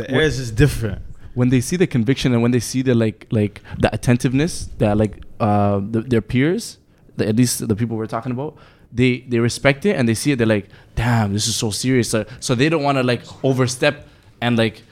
[0.00, 0.98] the air is different.
[1.34, 4.96] when they see the conviction and when they see the like like the attentiveness that
[5.02, 6.78] like uh the, their peers
[7.16, 8.52] the, at least the people we're talking about
[8.92, 12.08] they they respect it and they see it they're like damn this is so serious.
[12.10, 13.94] So, so they don't want to like overstep
[14.40, 14.82] and like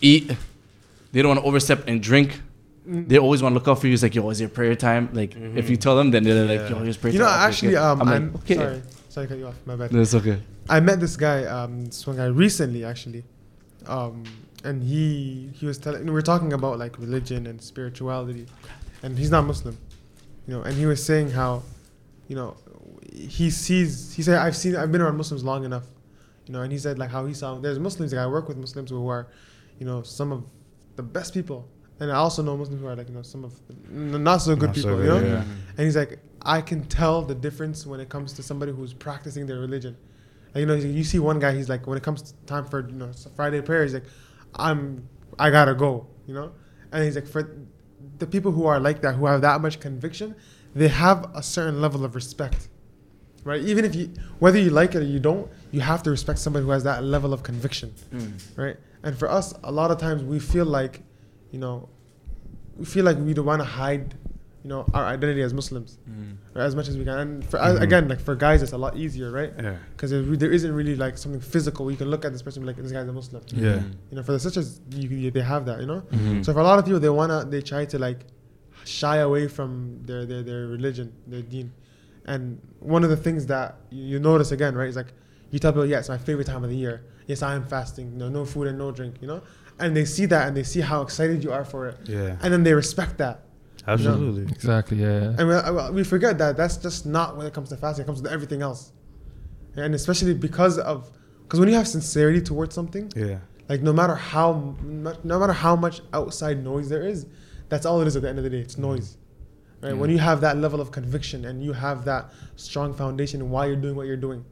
[0.00, 0.30] eat.
[1.12, 2.40] They don't want to overstep and drink.
[2.86, 3.94] They always want to look out for you.
[3.94, 5.08] It's like yo is it prayer time?
[5.12, 6.78] Like if you tell them then they're like Yeah.
[6.78, 7.38] yo it's prayer You know, time.
[7.40, 7.84] Okay, actually, okay.
[7.86, 8.54] um, I'm I'm, like okay.
[8.54, 9.56] sorry, sorry to cut you off.
[9.66, 9.92] My bad.
[9.92, 10.38] no, it's okay.
[10.68, 13.24] I met this guy, um, this one guy recently actually,
[13.86, 14.24] um,
[14.64, 18.46] and he he was telling we were talking about like religion and spirituality,
[19.02, 19.76] and he's not Muslim,
[20.46, 21.62] you know, and he was saying how,
[22.28, 22.56] you know,
[23.12, 25.84] he sees he said I've seen I've been around Muslims long enough,
[26.46, 28.56] you know, and he said like how he saw there's Muslims like I work with
[28.56, 29.28] Muslims who are,
[29.78, 30.44] you know, some of
[30.96, 31.68] the best people,
[32.00, 34.56] and I also know Muslims who are like you know some of the not so
[34.56, 35.36] good Not so people, good, you know.
[35.36, 35.44] yeah.
[35.76, 39.46] And he's like, I can tell the difference when it comes to somebody who's practicing
[39.46, 39.96] their religion.
[40.54, 42.88] Like, you know, you see one guy, he's like, when it comes to time for
[42.88, 44.04] you know Friday prayer, he's like,
[44.54, 46.52] I'm, I gotta go, you know.
[46.92, 47.56] And he's like, for
[48.18, 50.34] the people who are like that, who have that much conviction,
[50.74, 52.68] they have a certain level of respect,
[53.42, 53.60] right?
[53.62, 56.64] Even if you, whether you like it or you don't, you have to respect somebody
[56.64, 58.40] who has that level of conviction, mm.
[58.56, 58.76] right?
[59.02, 61.02] And for us, a lot of times we feel like,
[61.50, 61.88] you know,
[62.76, 64.14] we feel like we don't want to hide
[64.64, 66.36] you know, our identity as Muslims Mm.
[66.54, 67.18] right, as much as we can.
[67.18, 67.82] And for, Mhm.
[67.82, 69.52] again, like for guys, it's a lot easier, right?
[69.62, 69.76] Yeah.
[69.92, 71.90] Because there, there isn't really like something physical.
[71.90, 73.42] You can look at this person and be like, this guy's a Muslim.
[73.48, 73.82] Yeah.
[74.10, 76.00] You know, for the sisters, you, you, they have that, you know.
[76.10, 76.42] Mm-hmm.
[76.44, 78.20] So for a lot of people, they wanna, they try to like
[78.84, 81.70] shy away from their their, their religion, their deen.
[82.26, 85.12] And one of the things that you, you notice again, right, is like
[85.50, 87.02] you tell people, yeah, it's my favorite time of the year.
[87.26, 88.16] Yes, I am fasting.
[88.16, 89.16] No, no food and no drink.
[89.20, 89.42] You know,
[89.78, 92.36] and they see that and they see how excited you are for it, Yeah.
[92.42, 93.36] and then they respect that.
[93.86, 94.50] Absolutely.
[94.52, 94.98] Exactly.
[94.98, 95.20] Yeah.
[95.20, 95.34] yeah.
[95.38, 98.04] And we, we forget that that's just not when it comes to fasting.
[98.04, 98.92] It comes to everything else,
[99.76, 101.10] and especially because of
[101.42, 103.38] because when you have sincerity towards something, Yeah.
[103.68, 107.26] like no matter how no matter how much outside noise there is,
[107.68, 108.60] that's all it is at the end of the day.
[108.60, 108.80] It's mm.
[108.80, 109.18] noise.
[109.82, 109.94] Right?
[109.94, 113.66] When you have that level of conviction and you have that strong foundation in why
[113.66, 114.42] you're doing what you're doing,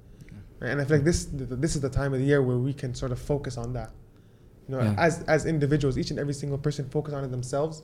[0.61, 0.71] right?
[0.73, 2.95] and I feel like this this is the time of the year where we can
[2.95, 3.93] sort of focus on that.
[4.69, 4.95] You know, Yeah.
[4.99, 7.83] as as individuals, each and every single person focus on it themselves.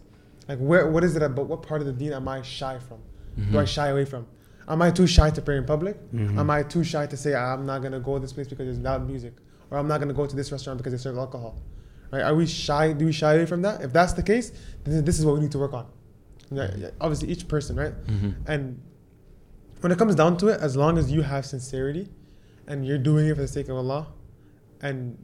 [0.49, 2.99] Like where what is it about what part of the deen am I shy from?
[3.53, 4.27] Do I shy away from?
[4.67, 5.97] Am I too shy to pray in public?
[6.13, 6.37] Mhm.
[6.39, 9.07] Am I too shy to say I'm not gonna go this place because there's loud
[9.07, 9.35] music,
[9.71, 11.63] or I'm not gonna go to this restaurant because they serve alcohol?
[12.11, 12.23] Right?
[12.23, 12.93] Are we shy?
[12.93, 13.83] Do we shy away from that?
[13.83, 14.51] If that's the case,
[14.85, 15.87] then this is what we need to work on.
[16.51, 17.95] You Obviously, each person, right?
[18.07, 18.31] Mm-hmm.
[18.47, 18.81] And
[19.81, 22.09] when it comes down to it, as long as you have sincerity,
[22.67, 24.09] and you're doing it for the sake of Allah,
[24.81, 25.17] and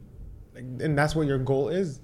[0.55, 1.99] and that's what your goal is,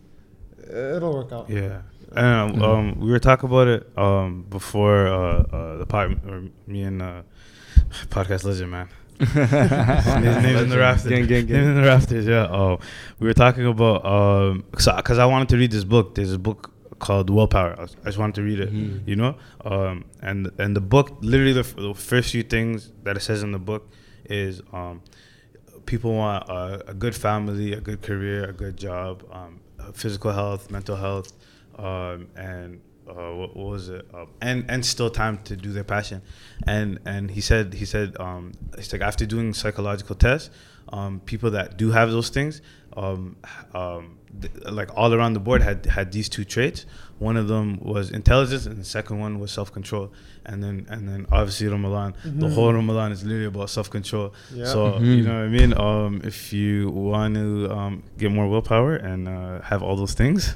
[0.69, 1.49] it'll work out.
[1.49, 1.81] Yeah.
[2.15, 2.61] And Mhm.
[2.63, 7.01] um, we were talking about it um, before uh, uh, the pod, or me and
[7.01, 7.21] uh,
[8.09, 8.89] podcast legend man.
[9.19, 9.35] His
[10.43, 11.09] name's in the rafters.
[11.11, 11.57] Gang, gang, gang.
[11.57, 12.25] Name's in the rafters.
[12.25, 12.47] Yeah.
[12.49, 12.79] Oh,
[13.19, 16.15] we were talking about um, because I wanted to read this book.
[16.15, 17.75] There's a book called Willpower.
[17.77, 18.73] I, was- I just wanted to read it.
[18.73, 19.07] Mhm.
[19.07, 23.15] You know, um, and and the book literally the, f- the first few things that
[23.15, 23.89] it says in the book
[24.25, 25.01] is um,
[25.85, 29.59] people want a, a good family, a good career, a good job, um,
[29.93, 31.31] physical health, mental health,
[31.81, 34.05] um, and uh, what, what was it?
[34.13, 36.21] Um, and and still time to do their passion.
[36.67, 40.49] And and he said he said um, he's like after doing psychological tests,
[40.97, 42.61] um, people that do have those things,
[42.95, 43.35] um,
[43.73, 46.85] um, th- like all around the board had had these two traits.
[47.19, 50.11] One of them was intelligence, and the second one was self control.
[50.45, 52.53] And then and then obviously Ramadan, the Mhm.
[52.53, 54.33] whole Ramadan is literally about self control.
[54.53, 54.65] Yeah.
[54.65, 55.17] So Mhm.
[55.17, 55.73] you know what I mean.
[55.87, 60.55] Um, if you want to um, get more willpower and uh, have all those things,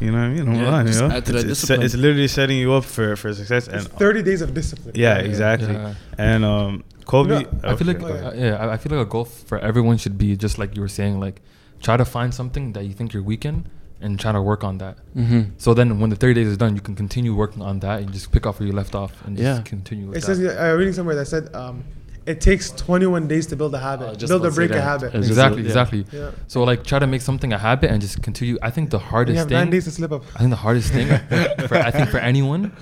[0.00, 0.46] you know what I mean.
[0.54, 1.14] Yeah, Ramadan, just you know?
[1.14, 1.82] add to that it's, it's, discipline.
[1.86, 3.68] it's literally setting you up for, for success.
[3.68, 4.94] It's And 30 days of discipline.
[4.96, 5.72] yeah, exactly.
[5.72, 5.94] Yeah.
[6.18, 8.32] And um, Kobe, You know, I feel like okay, go ahead.
[8.32, 10.82] uh, yeah, I- I feel like a goal for everyone should be just like you
[10.82, 11.40] were saying, like
[11.80, 13.66] try to find something that you think you're weak in
[14.00, 14.96] and try to work on that.
[15.16, 15.50] Mm-hmm.
[15.58, 18.12] So then when the 30 days is done, you can continue working on that and
[18.12, 19.62] just pick up where you left off and just Yeah.
[19.62, 20.36] continue with It that.
[20.36, 21.84] says uh, reading somewhere that said um,
[22.26, 25.14] it takes 21 days to build a habit, just build or to break a habit.
[25.14, 25.68] It's exactly, yeah.
[25.68, 26.06] exactly.
[26.12, 26.30] Yeah.
[26.46, 28.58] So like try to make something a habit and just continue.
[28.62, 30.22] I think the You hardest have nine thing, days to slip up.
[30.36, 31.08] I think the hardest thing
[31.68, 32.72] for I think for anyone,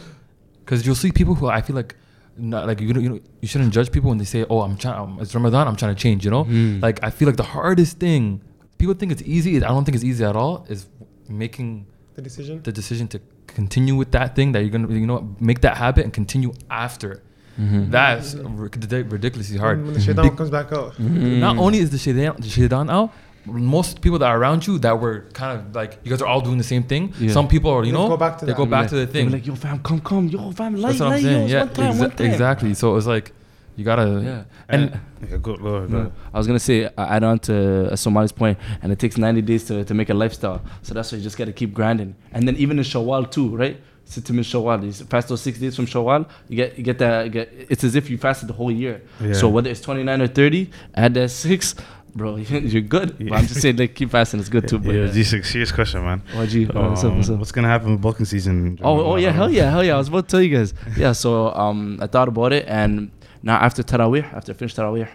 [0.65, 1.97] because you'll see people who I feel like,
[2.37, 4.77] not like you know, you know, you shouldn't judge people when they say, "Oh, I'm
[4.77, 6.81] trying, um, it's Ramadan, I'm trying to change." You know, Mhm.
[6.83, 8.41] like I feel like the hardest thing,
[8.79, 9.57] people think it's easy.
[9.57, 10.65] I don't think it's easy at all.
[10.69, 10.87] Is
[11.29, 12.61] making The decision.
[12.63, 16.05] the decision to continue with that thing that you're gonna, you know, make that habit
[16.05, 17.23] and continue after.
[17.59, 17.91] Mm-hmm.
[17.91, 19.79] That's ridiculously hard.
[19.79, 20.95] When, when the shaitan comes back out.
[20.95, 21.41] Mm-hmm.
[21.41, 23.13] Not only is the shaitan, the shaitan out,
[23.47, 26.41] most people that are around you that were kind of like you guys are all
[26.41, 27.13] doing the same thing.
[27.19, 27.33] Yeah.
[27.33, 28.57] Some people are, you They know, go back to they that.
[28.59, 28.89] go back Yeah.
[28.89, 29.31] to the thing.
[29.31, 31.49] like, yo, fam, come, come, yo, fam, light, That's what I'm saying.
[31.49, 32.75] yo, Yeah, time, exa- exactly.
[32.75, 33.33] So it's like
[33.77, 34.21] you gotta.
[34.23, 36.03] Yeah, and Yeah, go, go, ahead, go.
[36.05, 36.13] No.
[36.35, 39.41] I was gonna say uh, add on to uh, Somali's point, and it takes 90
[39.43, 40.61] days to, to make a lifestyle.
[40.83, 42.15] So that's why you just gotta keep grinding.
[42.33, 43.81] And then even in Shawwal too, right?
[44.11, 47.31] Sittim in Shawwal, you fast those six days from Shawwal, you get you get that.
[47.31, 49.03] Get, it's as if you fasted the whole year.
[49.21, 49.35] Yeah.
[49.35, 51.77] So whether it's 29 or 30, add that six,
[52.17, 52.35] bro,
[52.73, 53.09] you're good.
[53.29, 54.81] But I'm just saying, like keep fasting, it's good too.
[54.81, 56.23] But yeah, yeah, G6, serious question, man.
[56.35, 57.15] Oh, what's up?
[57.15, 57.39] What's Um, up?
[57.39, 58.81] What's gonna happen with bulking season?
[58.83, 59.95] Oh, oh yeah, hell yeah, hell yeah.
[59.95, 60.75] I was about to tell you guys.
[60.97, 63.13] Yeah, so um, I thought about it, and
[63.45, 65.09] now after Taraweeh, after I finish Taraweeh,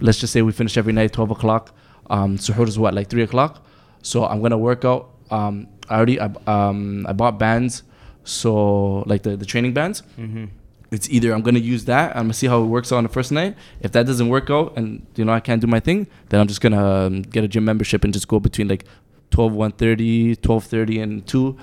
[0.00, 1.74] let's just say we finish every night, 12 o'clock.
[2.10, 3.62] Um, suhoor is what, like 3 o'clock?
[4.00, 5.10] So I'm to work out.
[5.30, 7.82] Um, I already, I, um, I bought bands,
[8.28, 10.02] so like the, the training bands.
[10.18, 10.46] Mm-hmm.
[10.90, 12.96] It's either I'm going to use that, I'm going to see how it works out
[12.96, 13.56] on the first night.
[13.80, 16.46] If that doesn't work out and, you know, I can't do my thing, then I'm
[16.46, 18.84] just going to um, get a gym membership and just go between like
[19.30, 21.58] 12, 130, 1230 and 2,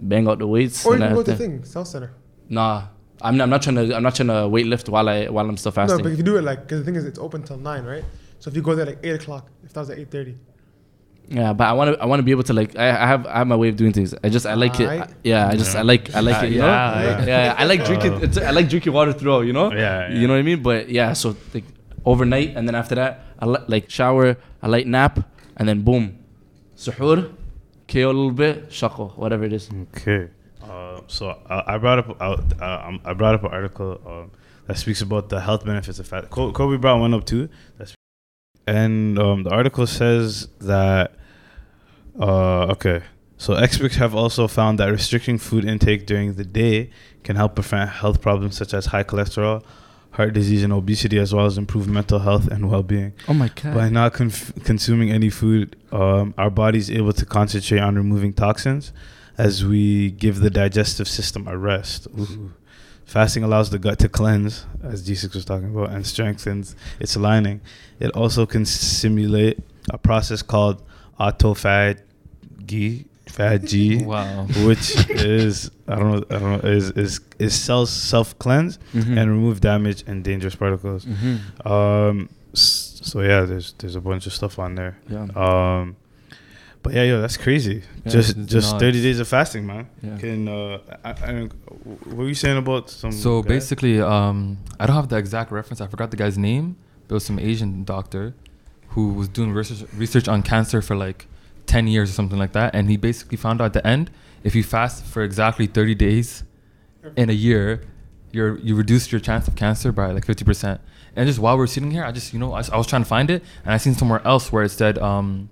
[0.00, 0.84] bang out the weights.
[0.84, 2.12] Or and you can go to after- thing, South Center.
[2.48, 2.88] Nah,
[3.22, 3.96] I'm not, I'm not trying to.
[3.96, 5.96] I'm not trying to weight lift while I while I'm still fasting.
[5.98, 7.84] No, but if you do it like, because the thing is, it's open till 9,
[7.84, 8.04] right?
[8.40, 10.36] So if you go there like 8 o'clock, if that was at 8.30.
[11.28, 12.02] yeah, but I want to.
[12.02, 12.76] I want to be able to like.
[12.78, 13.26] I, I have.
[13.26, 14.14] I have my way of doing things.
[14.22, 14.44] I just.
[14.46, 14.88] I like it.
[14.88, 15.10] Aight.
[15.24, 15.48] yeah.
[15.48, 15.72] I just.
[15.74, 15.80] Yeah.
[15.80, 16.14] I like.
[16.14, 16.52] I like Uh, it.
[16.52, 17.24] You yeah, know.
[17.24, 17.26] yeah.
[17.26, 17.54] Yeah.
[17.56, 18.22] I like drinking.
[18.22, 19.42] It's, I like drinking water throughout.
[19.42, 19.72] You know.
[19.72, 20.18] Yeah, yeah.
[20.18, 20.62] You know what I mean?
[20.62, 21.12] But yeah.
[21.14, 21.64] So like
[22.04, 24.36] overnight, and then after that, I li- like shower.
[24.64, 25.18] a light nap,
[25.56, 26.18] and then boom,
[26.76, 27.32] suhoor,
[27.88, 29.68] KO a little bit, shako, whatever it is.
[29.96, 30.28] Okay.
[30.62, 34.30] Uh, so I, I brought up uh, uh, um, I brought up an article um,
[34.68, 36.30] that speaks about the health benefits of fat.
[36.30, 37.48] Kobe brought one up too.
[37.78, 37.94] That's
[38.66, 41.12] and um, the article says that
[42.18, 43.02] uh, okay.
[43.38, 46.90] So experts have also found that restricting food intake during the day
[47.24, 49.64] can help prevent health problems such as high cholesterol,
[50.12, 53.12] heart disease, and obesity, as well as improve mental health and well-being.
[53.26, 53.74] Oh my god.
[53.74, 58.32] By not conf- consuming any food, um, our body is able to concentrate on removing
[58.32, 58.92] toxins
[59.38, 62.06] as we give the digestive system a rest.
[62.16, 62.52] Ooh.
[63.04, 67.60] Fasting allows the gut to cleanse, as G6 was talking about, and strengthens its lining.
[68.00, 69.58] It also can simulate
[69.90, 70.82] a process called
[71.20, 74.46] autophagy, phagy, Wow.
[74.66, 79.18] which is I don't know, I don't know, is is is cells self cleanse Mhm.
[79.18, 81.04] and remove damage and dangerous particles.
[81.04, 81.66] Mhm.
[81.66, 84.98] Um, so yeah, there's there's a bunch of stuff on there.
[85.08, 85.26] Yeah.
[85.34, 85.96] Um,
[86.82, 87.82] but yeah, yo, that's crazy.
[88.04, 88.78] Yeah, just just.
[88.78, 89.88] 30 days of fasting, man.
[90.02, 90.18] Yeah.
[90.18, 91.48] Can uh, I, I,
[92.04, 93.12] what were you saying about some?
[93.12, 93.48] So guy?
[93.48, 95.80] basically, um, I don't have the exact reference.
[95.80, 96.76] I forgot the guy's name.
[97.08, 98.34] There was some Asian doctor
[98.88, 101.26] who was doing research research on cancer for like
[101.66, 104.10] ten years or something like that, and he basically found out at the end
[104.42, 106.42] if you fast for exactly thirty days
[107.16, 107.82] in a year,
[108.32, 110.80] you're you reduce your chance of cancer by like fifty percent.
[111.14, 113.08] And just while we're sitting here, I just you know I, I was trying to
[113.08, 115.50] find it, and I seen somewhere else where it said um,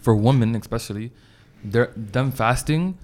[0.00, 1.12] for women especially,
[1.64, 2.98] their them fasting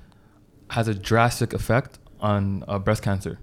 [0.71, 3.39] has a drastic effect on uh, breast cancer.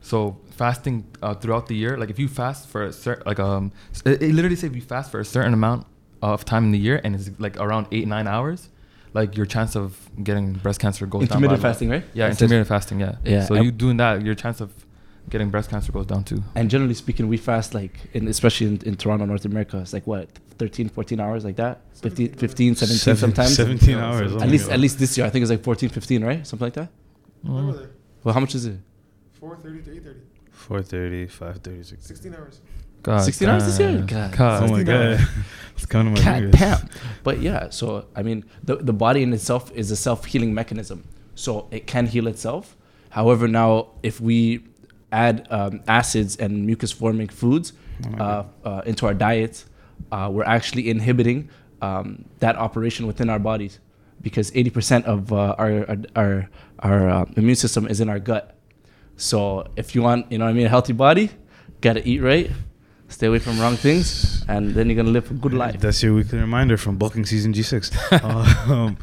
[0.00, 3.72] So fasting uh, throughout the year, like if you fast for a certain, like um,
[4.04, 5.86] it, it literally says if you fast for a certain amount
[6.22, 8.68] of time in the year and it's like around eight nine hours,
[9.14, 11.38] like your chance of getting breast cancer goes down.
[11.38, 12.04] Intermittent fasting, right?
[12.14, 13.00] Yeah, It says- intermittent fasting.
[13.00, 13.16] Yeah.
[13.24, 14.70] Yeah, So and- you doing that, your chance of
[15.28, 16.40] getting breast cancer goes down too.
[16.54, 20.06] And generally speaking, we fast like, in, especially in, in Toronto, North America, it's like
[20.06, 21.80] what, 13, 14 hours like that?
[22.00, 23.56] 15, 15 17 Seven- sometimes?
[23.56, 24.32] 17 hours.
[24.34, 26.46] oh At least, at least this year, I think it's like 14, 15, right?
[26.46, 26.88] Something like that.
[27.44, 27.88] Mm.
[28.24, 28.78] Well, how much is it?
[29.40, 30.16] 4:30 to 8:30.
[30.52, 32.06] 4:30, 5:30, 6.
[32.06, 32.60] 16 hours.
[33.02, 33.92] God 16 hours this year?
[33.98, 34.06] damn.
[34.06, 34.36] God.
[34.36, 34.62] God.
[34.64, 35.20] Oh my god, hours.
[35.76, 36.54] it's counting my God fingers.
[36.60, 36.88] damn.
[37.22, 41.04] But yeah, so I mean, the the body in itself is a self healing mechanism,
[41.36, 42.76] so it can heal itself.
[43.10, 44.64] However, now if we
[45.12, 47.72] add um, acids and mucus forming foods
[48.04, 49.64] Oh uh, uh, into our diet,
[50.12, 51.48] uh, we're actually inhibiting
[51.82, 53.80] um, that operation within our bodies
[54.22, 56.48] because 80% of uh, our our
[56.80, 58.56] our, uh, immune system is in our gut.
[59.16, 61.30] So if you want, you know what I mean, a healthy body,
[61.80, 62.50] gotta eat right,
[63.08, 65.80] stay away from wrong things, and then you're gonna live a good life.
[65.80, 67.84] That's your weekly reminder from bulking season G6.
[68.70, 68.98] um,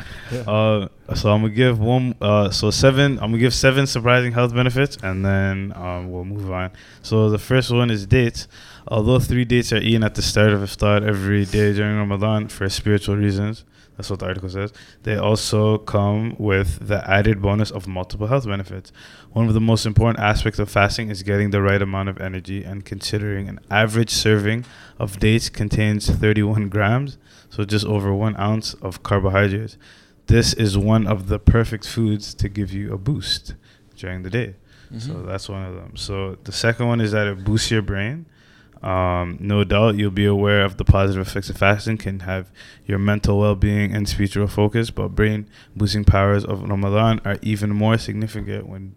[0.47, 2.15] uh, so I'm gonna give one.
[2.21, 3.13] Uh, so seven.
[3.13, 6.71] I'm gonna give seven surprising health benefits, and then um, we'll move on.
[7.01, 8.47] So the first one is dates.
[8.93, 12.69] Although three dates are eaten at the start of iftar every day during Ramadan for
[12.69, 13.65] spiritual reasons,
[13.97, 14.71] that's what the article says.
[15.01, 18.91] They also come with the added bonus of multiple health benefits.
[19.32, 22.63] One of the most important aspects of fasting is getting the right amount of energy,
[22.63, 24.63] and considering an average serving
[24.99, 27.17] of dates contains 31 grams,
[27.49, 29.75] so just over one ounce of carbohydrates.
[30.27, 33.56] This is one of the perfect foods to give you a boost
[33.97, 34.49] during the day.
[34.99, 35.27] So Mm-hmm.
[35.27, 35.97] that's one of them.
[35.97, 38.27] So the second one is that it boosts your brain.
[38.84, 42.52] Um, no doubt you'll be aware of the positive effects of fasting can have
[42.86, 47.98] your mental well-being and spiritual focus, but brain boosting powers of Ramadan are even more
[47.98, 48.96] significant when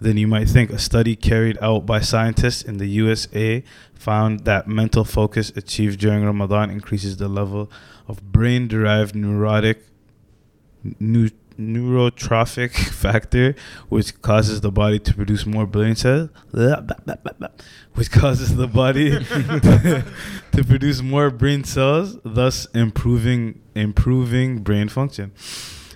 [0.00, 0.70] than you might think.
[0.70, 6.24] A study carried out by scientists in the USA found that mental focus achieved during
[6.24, 7.70] Ramadan increases the level
[8.06, 9.82] of brain-derived neurotic
[11.00, 13.54] nu- neurotrophic factor,
[13.88, 16.30] which causes the body to produce more brain cells,
[17.94, 19.10] which causes the body
[20.52, 25.32] to produce more brain cells, thus improving improving brain function.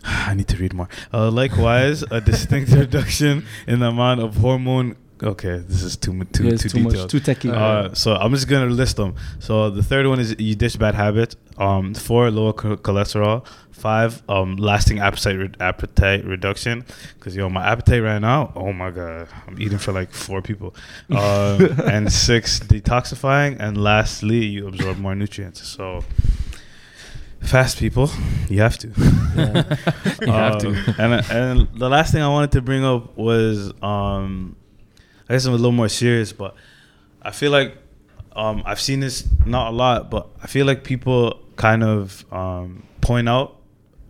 [0.05, 0.89] I need to read more.
[1.13, 4.97] Uh, likewise, a distinct reduction in the amount of hormone.
[5.21, 7.11] Okay, this is too too Yeah, too, too much, detailed.
[7.11, 7.51] too techy.
[7.51, 9.15] Uh, so I'm just gonna list them.
[9.41, 11.35] So the third one is you ditch bad habits.
[11.57, 13.45] Um, four lower cho- cholesterol.
[13.73, 16.85] Five um lasting appetite re- appetite reduction.
[17.21, 18.53] Cause yo my appetite right now.
[18.55, 20.75] Oh my god, I'm eating for like four people.
[21.11, 21.17] Um,
[21.87, 23.57] and six detoxifying.
[23.59, 25.67] And lastly, you absorb more nutrients.
[25.67, 26.05] So
[27.41, 28.11] fast people,
[28.49, 28.89] you have to.
[29.37, 29.77] Yeah.
[30.21, 30.95] You have Um, to.
[30.99, 34.57] and and the last thing I wanted to bring up was um,
[35.29, 36.55] I guess I'm a little more serious, but
[37.23, 37.77] I feel like
[38.35, 42.85] um, I've seen this not a lot, but I feel like people kind of um,
[43.01, 43.58] point out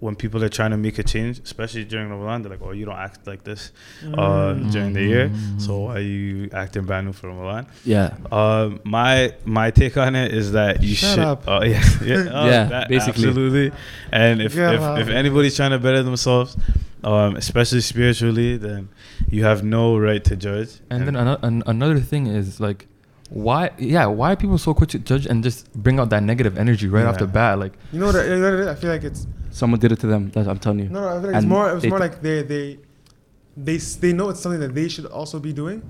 [0.01, 2.43] when people are trying to make a change, especially during Ramadan.
[2.43, 3.73] They're like, "Oh, you don't act like this
[4.15, 8.17] uh, during the year, so why are you acting brand new for Ramadan?" yeah.
[8.31, 11.25] Um, my my take on it is that you Shut should.
[11.25, 11.43] up.
[11.49, 13.27] Oh yeah, yeah, oh, Yeah, that- basically.
[13.29, 13.73] absolutely.
[14.13, 15.01] And if Get if, out.
[15.01, 16.57] if anybody's trying to better themselves,
[17.05, 18.89] um, especially spiritually, then
[19.29, 20.71] you have no right to judge.
[20.91, 22.87] And then another an, another thing is like,
[23.31, 23.71] why?
[23.79, 26.89] Yeah, why are people so quick to judge and just bring out that negative energy
[26.89, 27.59] right off the bat?
[27.59, 28.17] Like, You know what?
[28.17, 28.69] I, you know what?
[28.69, 30.31] I feel like it's Someone did it to them.
[30.31, 30.89] That's, I'm telling you.
[30.89, 31.09] no, no.
[31.09, 31.77] I feel like it's more.
[31.77, 32.79] It's more like they they
[33.57, 35.83] they they know it's something that they should also be doing,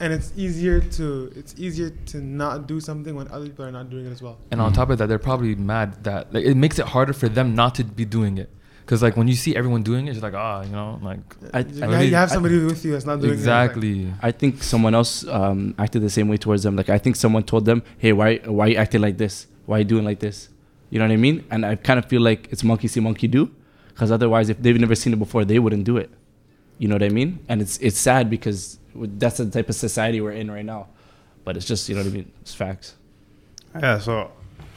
[0.00, 3.90] and it's easier to it's easier to not do something when other people are not
[3.90, 4.38] doing it as well.
[4.50, 7.28] and on top of that, they're probably mad that like it makes it harder for
[7.28, 8.48] them not to be doing it.
[8.86, 11.20] Cause like when you see everyone doing it, it's like ah, you know, like
[11.54, 13.34] I- you, I have- you have I- somebody with you that's not doing it.
[13.34, 14.12] exactly.
[14.20, 16.74] I think someone else um, acted the same way towards them.
[16.74, 19.46] Like I think someone told them, "Hey, why why you acting like this?
[19.66, 20.48] Why are you doing like this?"
[20.90, 21.44] You know what I mean?
[21.50, 23.50] And I kind of feel like it's monkey see, monkey do,
[23.88, 26.10] because otherwise, if they've never seen it before, they wouldn't do it.
[26.78, 27.38] You know what I mean?
[27.48, 30.88] And it's it's sad because that's the type of society we're in right now.
[31.44, 32.32] But it's just you know what I mean.
[32.42, 32.94] It's facts.
[33.78, 34.30] yeah, so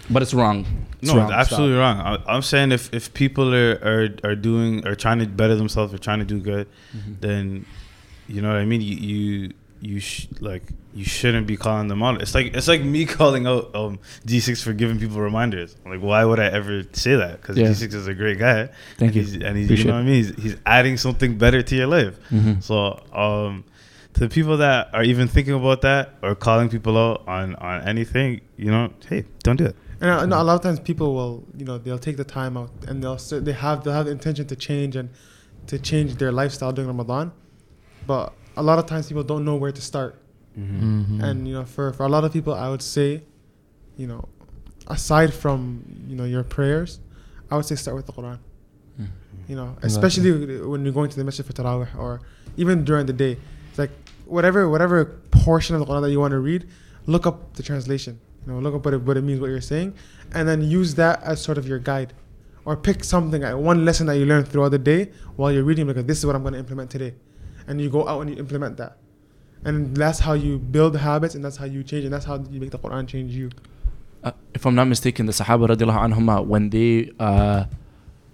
[0.10, 0.65] But it's wrong.
[1.02, 1.26] It's no, wrong.
[1.32, 1.97] it's absolutely wrong.
[1.99, 5.93] I, I'm saying if, if people are, are are doing are trying to better themselves
[5.93, 7.21] or trying to do good, Mhm.
[7.21, 7.65] then
[8.28, 8.82] you know what I mean.
[8.82, 9.52] You you
[9.86, 12.22] you sh- like you shouldn't be calling them out.
[12.22, 15.76] It's like it's like me calling out um, G6 for giving people reminders.
[15.86, 17.41] Like, why would I ever say that?
[17.41, 17.67] Because Yeah.
[17.67, 18.69] G6 is a great guy.
[18.98, 19.22] Thank and you.
[19.24, 20.15] He's, and he's, Appreciate you know what I mean.
[20.15, 22.15] He's, he's adding something better to your life.
[22.32, 22.63] Mhm.
[22.63, 23.65] So, um,
[24.13, 27.82] to the people that are even thinking about that or calling people out on on
[27.88, 29.76] anything, you know, hey, don't do it.
[30.02, 32.56] And I, know a lot of times people will, you know, they'll take the time
[32.58, 35.10] out and they'll s- they have they'll have the intention to change and
[35.67, 37.32] to change their lifestyle during Ramadan,
[38.06, 40.16] but a lot of times people don't know where to start.
[40.58, 41.24] Mhm.
[41.24, 43.24] And you know, for for a lot of people, I would say,
[43.98, 44.28] you know,
[44.88, 47.00] aside from you know your prayers,
[47.50, 48.38] I would say start with the Quran.
[49.00, 49.08] Mhm.
[49.48, 49.88] You know, Exactly.
[49.88, 50.32] especially
[50.72, 52.22] when you're going to the masjid for tarawih or
[52.58, 53.38] even during the day.
[53.70, 53.92] It's like
[54.26, 56.66] whatever whatever portion of the Quran that you want to read,
[57.08, 58.20] look up the translation.
[58.46, 59.94] You know, look up what it, what it means, what you're saying,
[60.36, 62.13] and then use that as sort of your guide.
[62.66, 65.86] Or pick something, uh, one lesson that you learned throughout the day while you're reading,
[65.88, 67.13] because this is what I'm going to implement today.
[67.67, 68.97] And you go out and you implement that.
[69.65, 72.60] And that's how you build habits, and that's how you change, and that's how you
[72.60, 73.49] make the Quran change you.
[74.23, 77.65] uh, if I'm not mistaken, the Sahaba radiallahu anhum, when they uh,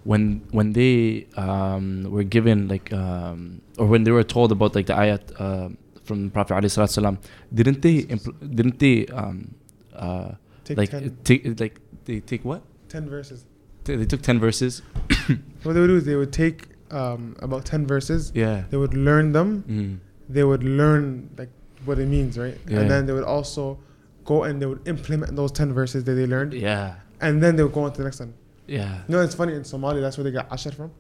[0.04, 4.86] when when they um, were given like um, or when they were told about like
[4.88, 5.70] the ayat uh,
[6.04, 7.20] from Prophet alayhi salam,
[7.54, 9.54] didn't they impl- didn't they um,
[9.96, 10.32] uh,
[10.64, 13.46] Take like 10, take like they take what 10 verses.
[13.86, 14.82] they, they took ten verses
[15.64, 18.94] What they would do is they would take um, about 10 verses, yeah they would
[18.94, 20.00] learn them, mm.
[20.28, 21.50] they would learn like
[21.86, 22.58] what it means, right?
[22.68, 22.80] Yeah.
[22.80, 23.80] And then they would also
[24.26, 27.64] go and they would implement those 10 verses that they learned, yeah and then they
[27.64, 28.34] would go on to the next one.
[28.68, 30.92] yeah You know, it's funny in Somali, that's where they got Ashar from.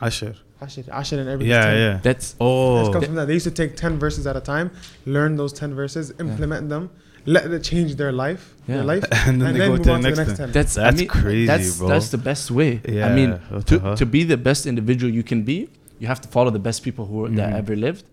[0.00, 0.34] Ashir.
[0.60, 1.50] Ashar, Ashar and everything.
[1.50, 2.00] Yeah, yeah.
[2.02, 3.26] that's That's Oh, comes from that.
[3.26, 4.70] They used to take 10 verses at a time,
[5.06, 6.90] learn those 10 verses, implement them,
[7.26, 8.76] let it change their life, Yeah.
[8.76, 10.28] their life, and then and they then go move to the on to the next
[10.30, 10.36] thing.
[10.36, 10.52] 10.
[10.52, 11.88] that's I That's mean, crazy, that's, bro.
[11.88, 12.80] That's the best way.
[12.88, 13.08] Yeah.
[13.08, 13.30] I mean,
[13.66, 13.96] to, the hell?
[13.96, 17.06] to be the best individual you can be, you have to follow the best people
[17.06, 17.56] who that Mhm.
[17.58, 18.04] ever lived.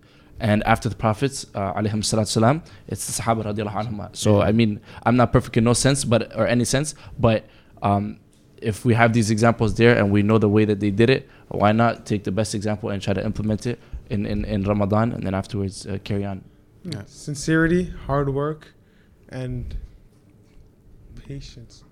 [0.42, 4.16] And after the prophets, uh, alayhim salam, it's the Sahaba radiallahu anhum.
[4.16, 7.44] So I mean, I'm not perfect in no sense, but or any sense, but
[7.82, 8.20] um,
[8.62, 11.28] if we have these examples there and we know the way that they did it,
[11.50, 15.12] why not take the best example and try to implement it in, in, in Ramadan
[15.14, 16.44] and then afterwards uh, carry on.
[16.84, 17.02] Yeah.
[17.06, 18.74] Sincerity, hard work,
[19.30, 19.76] and
[21.28, 21.84] patience.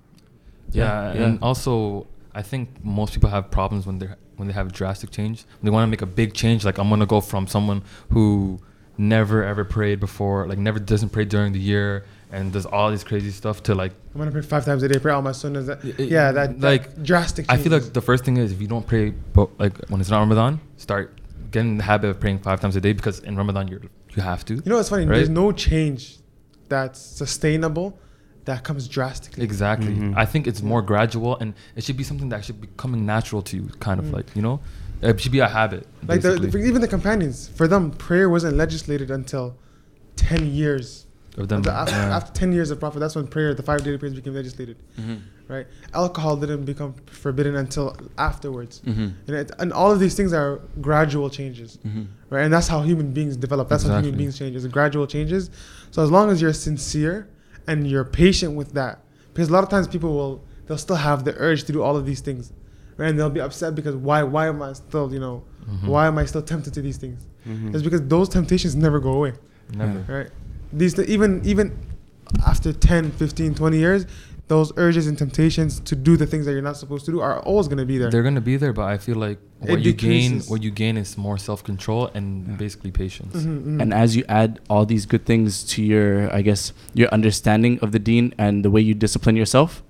[0.71, 5.11] Yeah, and also I think most people have problems when they when they have drastic
[5.11, 5.45] change.
[5.63, 6.65] They want to make a big change.
[6.65, 8.59] Like I'm gonna go from someone who
[8.97, 13.03] never ever prayed before, like never doesn't pray during the year, and does all this
[13.03, 13.93] crazy stuff to like.
[14.13, 15.67] I'm gonna pray five times a day, pray all my sunnahs.
[15.67, 17.45] That, y- y- yeah, that, that like drastic.
[17.49, 20.09] I feel like the first thing is if you don't pray, but like when it's
[20.09, 21.17] not Ramadan, start
[21.51, 23.79] getting in the habit of praying five times a day because in Ramadan you
[24.15, 24.55] you have to.
[24.55, 25.05] you know what's funny?
[25.05, 25.15] right?
[25.15, 26.16] There's no change
[26.69, 27.99] that's sustainable
[28.45, 29.43] that comes drastically.
[29.43, 29.93] Exactly.
[29.93, 30.13] Mhm.
[30.15, 33.41] I think it's more gradual, and it should be something that should be coming natural
[33.41, 34.13] to you, kind of Mm.
[34.13, 34.61] like you know,
[35.01, 35.85] it should be a habit.
[36.07, 39.55] Like the, the, even the companions, for them, prayer wasn't legislated until
[40.15, 41.06] ten years.
[41.37, 41.59] Of them.
[41.59, 42.15] After, after, yeah.
[42.15, 44.77] after ten years of prophet, that's when prayer, the five daily prayers, became legislated.
[45.47, 45.65] Right?
[45.93, 48.81] Alcohol didn't become forbidden until afterwards.
[48.85, 49.07] Mm-hmm.
[49.27, 51.77] And, it, and all of these things are gradual changes.
[51.85, 52.03] Mm-hmm.
[52.29, 52.43] right?
[52.43, 53.69] And that's how human beings develop.
[53.69, 54.55] That's how human beings change.
[54.57, 55.49] It's gradual changes.
[55.91, 57.29] So as long as you're sincere
[57.65, 58.99] and you're patient with that,
[59.33, 61.95] because a lot of times people will they'll still have the urge to do all
[61.95, 62.51] of these things,
[62.97, 63.09] right?
[63.09, 65.87] And they'll be upset because why why am I still you know Mhm.
[65.87, 67.25] why am I still tempted to these things?
[67.47, 67.73] Mhm.
[67.73, 69.33] It's because those temptations never go away,
[69.73, 70.03] Never.
[70.13, 70.29] right?
[70.73, 71.77] These th- even even
[72.45, 74.05] after 10, 15, 20 years,
[74.47, 77.39] those urges and temptations to do the things that you're not supposed to do are
[77.41, 78.09] always going to be there.
[78.09, 80.95] They're gonna be there, but I feel like It what you gain, what you gain
[80.97, 82.55] is more self control and Yeah.
[82.55, 83.35] basically patience.
[83.35, 83.81] Mhm, mhm.
[83.81, 87.91] And as you add all these good things to your, I guess, your understanding of
[87.91, 89.83] the deen and the way you discipline yourself,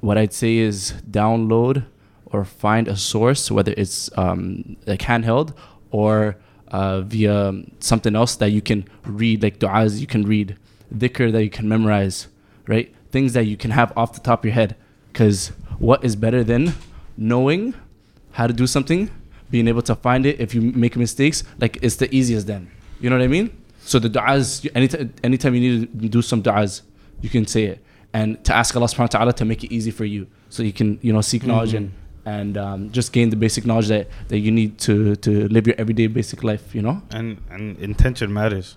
[0.00, 1.84] what I'd say is download
[2.26, 5.52] or find a source, whether it's um, like handheld
[5.90, 6.36] or
[6.70, 10.56] uh, via something else that you can read, like du'as you can read,
[10.94, 12.28] dhikr that you can memorize,
[12.66, 12.94] right?
[13.10, 14.76] Things that you can have off the top of your head.
[15.12, 15.48] Because
[15.78, 16.74] what is better than
[17.16, 17.74] knowing
[18.32, 19.10] how to do something,
[19.50, 21.42] being able to find it if you make mistakes?
[21.58, 22.70] Like it's the easiest then.
[23.00, 23.50] You know what I mean?
[23.80, 26.82] So the du'as, anytime, anytime you need to do some du'as,
[27.20, 27.84] you can say it.
[28.12, 30.26] And to ask Allah subhanahu wa ta'ala to make it easy for you.
[30.50, 31.92] So you can, you know, seek knowledge and
[32.34, 34.94] and um, just gain the basic knowledge that, that you need to,
[35.26, 36.96] to live your everyday basic life, you know?
[37.18, 38.68] And and intention matters.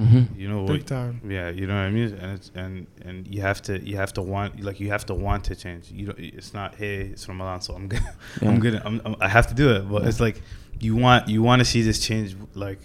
[0.00, 0.24] Mm-hmm.
[0.40, 0.86] You know Big what?
[0.96, 1.14] time.
[1.36, 2.10] Yeah, you know what I mean.
[2.22, 2.72] And it's, and
[3.06, 5.84] and you have to you have to want like you have to want to change.
[5.98, 8.10] You don't, it's not hey it's Ramadan so I'm gonna
[8.42, 8.48] Yeah.
[8.50, 9.82] I'm gonna I'm, I'm, I have to do it.
[9.92, 10.08] But Yeah.
[10.10, 10.36] it's like
[10.86, 12.28] you want you want to see this change
[12.66, 12.80] like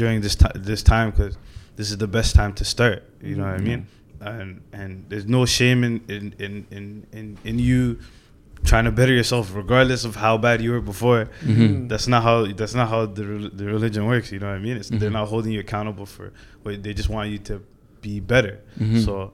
[0.00, 1.34] during this time this time because
[1.78, 2.98] this is the best time to start.
[3.28, 3.82] You know what I mean?
[4.20, 7.98] And and there's no shame in in in in in, in you
[8.64, 11.28] trying to better yourself regardless of how bad you were before.
[11.42, 11.88] Mhm.
[11.88, 14.30] That's not how that's not how the rel- the religion works.
[14.32, 14.76] You know what I mean?
[14.76, 16.32] It's, They're not holding you accountable for
[16.62, 17.62] what they just want you to
[18.00, 18.60] be better.
[18.80, 19.04] Mhm.
[19.04, 19.32] So,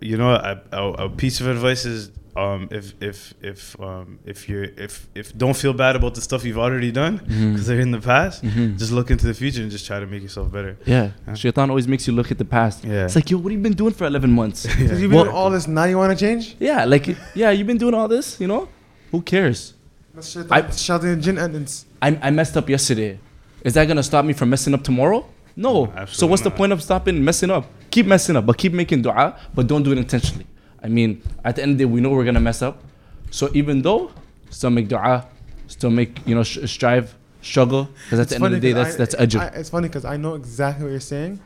[0.00, 4.48] you know, a, a, a piece of advice is um, if if if um, if
[4.48, 7.90] you're if if don't feel bad about the stuff you've already done because they're in
[7.90, 8.42] the past.
[8.44, 8.78] Mhm.
[8.78, 10.76] Just look into the future and just try to make yourself better.
[10.86, 11.10] Yeah.
[11.26, 11.34] Huh?
[11.34, 12.84] Shaitan always makes you look at the past.
[12.84, 13.04] Yeah.
[13.06, 14.64] It's like, yo, what have you been doing for 11 months?
[14.70, 14.76] Yeah.
[14.76, 16.56] Because you've been Well- doing all this, now you want to change?
[16.58, 18.68] yeah, like, yeah, you've been doing all this, you know?
[19.10, 19.74] Who cares?
[20.16, 23.18] I- shaitan, shaitan jinn and it's I, I messed up yesterday.
[23.64, 25.26] Is that gonna stop me from messing up tomorrow?
[25.56, 25.72] No.
[25.72, 27.66] No, so absolutely what's the point of stopping messing up?
[27.90, 30.46] Keep messing up, but keep making dua, but don't do it intentionally.
[30.82, 32.82] I mean, at the end of the day, we know we're gonna mess up.
[33.30, 34.10] So even though,
[34.50, 35.26] still make dua,
[35.66, 38.72] still make you know sh- strive, struggle, because at It's the end of the day,
[38.72, 39.40] that's I- that's ajr.
[39.40, 41.40] I- It's funny because I know exactly what you're saying,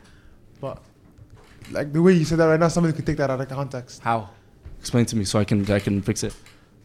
[0.61, 0.81] but
[1.71, 4.01] like the way you said that right now, somebody could take that out of context.
[4.01, 4.29] How?
[4.79, 6.33] Explain to me so I can I can fix it.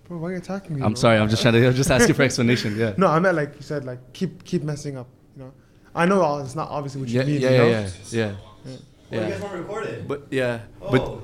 [0.09, 0.83] Bro, why are you attacking me?
[0.83, 1.01] I'm bro?
[1.01, 1.19] sorry.
[1.19, 2.77] I'm just trying to I'm just asking for explanation.
[2.77, 2.95] Yeah.
[2.97, 5.07] No, I meant like you said, like keep keep messing up.
[5.37, 5.53] You know,
[5.95, 7.41] I know it's not obviously what you Yeah, mean.
[7.41, 7.69] yeah, you yeah, know?
[7.69, 8.35] yeah, yeah,
[8.67, 8.71] Oh,
[9.15, 9.31] you yeah.
[9.31, 10.09] guys weren't recorded.
[10.09, 11.23] But yeah, but oh.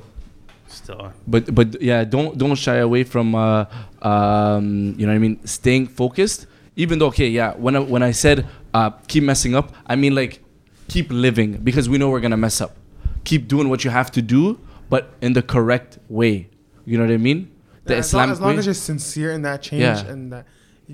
[0.68, 3.64] Still, but but yeah, don't don't shy away from uh
[4.02, 6.46] um you know what I mean, staying focused.
[6.76, 10.14] Even though okay, yeah, when I when I said uh keep messing up, I mean
[10.14, 10.42] like
[10.88, 12.76] keep living because we know we're gonna mess up.
[13.24, 14.58] Keep doing what you have to do,
[14.88, 16.48] but in the correct way.
[16.84, 17.50] You know what I mean?
[17.84, 18.58] The Yeah, as long, as long way.
[18.58, 20.06] as you're sincere in that change Yeah.
[20.06, 20.46] and that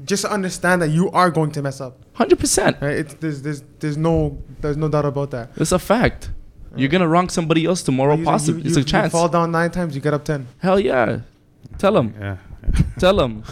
[0.05, 1.99] just understand that you are going to mess up.
[2.15, 2.77] Hundred percent.
[2.81, 2.97] Right?
[2.97, 5.51] It's there's there's there's no there's no doubt about that.
[5.57, 6.31] It's a fact.
[6.77, 8.17] You're gonna wrong somebody else tomorrow.
[8.17, 9.13] You- Possibly, you- it's a chance.
[9.13, 10.47] You fall down nine times, you get up ten.
[10.59, 11.21] Hell yeah.
[11.79, 12.15] Tell him.
[12.21, 12.37] yeah.
[12.99, 13.43] Tell him.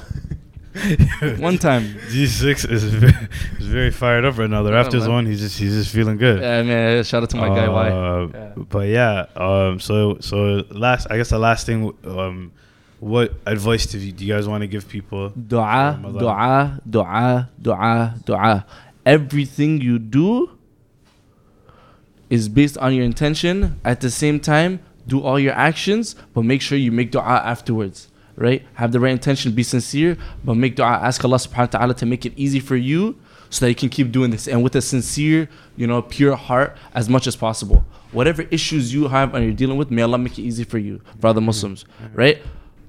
[1.38, 1.82] One time.
[2.10, 3.12] G6 is very,
[3.58, 4.62] is very fired up right now.
[4.62, 5.10] The Yeah, Raptors man.
[5.10, 5.26] won.
[5.26, 6.40] He's just he's just feeling good.
[6.40, 7.02] Yeah, man.
[7.04, 7.68] Shout out to my guy.
[7.68, 7.88] Why?
[7.90, 8.62] Uh, Yeah.
[8.68, 12.52] But yeah, um, so so last, I guess the last thing, um,
[13.00, 15.30] what advice do you, do you guys want to give people?
[15.30, 16.18] Dua, Ramadan.
[16.20, 18.66] dua, dua, dua, dua.
[19.04, 20.50] Everything you do
[22.30, 23.78] is based on your intention.
[23.84, 28.08] At the same time, do all your actions, but make sure you make dua afterwards.
[28.36, 28.64] Right?
[28.74, 31.00] Have the right intention, be sincere, but make dua.
[31.02, 33.18] Ask Allah subhanahu wa ta'ala to make it easy for you
[33.50, 34.48] so that you can keep doing this.
[34.48, 37.84] And with a sincere, you know, pure heart as much as possible.
[38.12, 41.02] Whatever issues you have and you're dealing with, may Allah make it easy for you,
[41.20, 41.84] for other Muslims.
[42.14, 42.40] Right?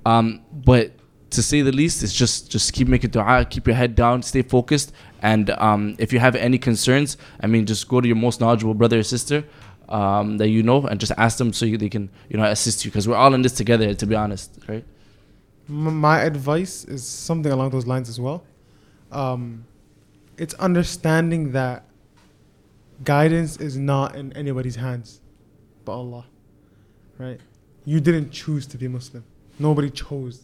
[0.06, 0.94] Um, but
[1.32, 4.42] to say the least, it's just just keep making dua, keep your head down, stay
[4.42, 8.40] focused, and um, if you have any concerns, I mean, just go to your most
[8.40, 9.44] knowledgeable brother or sister
[9.90, 12.86] um, that you know and just ask them so you, they can you know assist
[12.86, 13.94] you because we're all in this together.
[13.94, 14.86] To be honest, right?
[15.68, 18.44] My advice is something along those lines as well.
[19.12, 19.66] Um,
[20.38, 21.86] it's understanding that
[23.04, 25.22] guidance is not in anybody's hands
[25.86, 26.26] but Allah.
[27.18, 27.40] Right?
[27.86, 29.24] You didn't choose to be Muslim.
[29.60, 30.42] Nobody chose.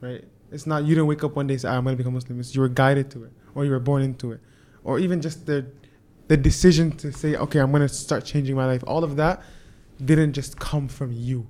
[0.00, 0.24] Right?
[0.50, 2.40] It's not you didn't wake up one day and say, "Ah, I'm gonna become Muslim.
[2.40, 4.40] It's you were guided to it, or you were born into it.
[4.84, 5.66] Or even just the
[6.28, 8.84] the decision to say, Okay, I'm gonna start changing my life.
[8.86, 9.42] All of that
[10.04, 11.46] didn't just come from you.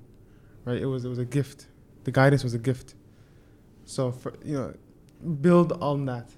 [0.65, 0.81] Right?
[0.81, 1.67] It was it was a gift.
[2.05, 2.95] The guidance was a gift.
[3.85, 4.73] So for you know,
[5.41, 6.29] build on that.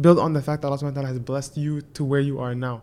[0.00, 2.38] Build on the fact that Allah subhanahu wa ta'ala has blessed you to where you
[2.38, 2.82] are now.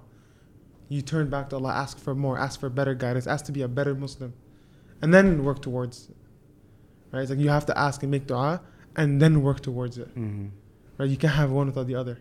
[0.90, 3.62] You turn back to Allah, ask for more, ask for better guidance, ask to be
[3.62, 4.34] a better Muslim.
[5.02, 6.10] And then work towards.
[7.18, 7.24] Right?
[7.24, 8.62] It's like you have to ask and make dua
[8.96, 10.10] and then work towards it.
[10.10, 10.50] Mm-hmm.
[11.00, 11.10] Right?
[11.10, 12.20] You can't have one without the other.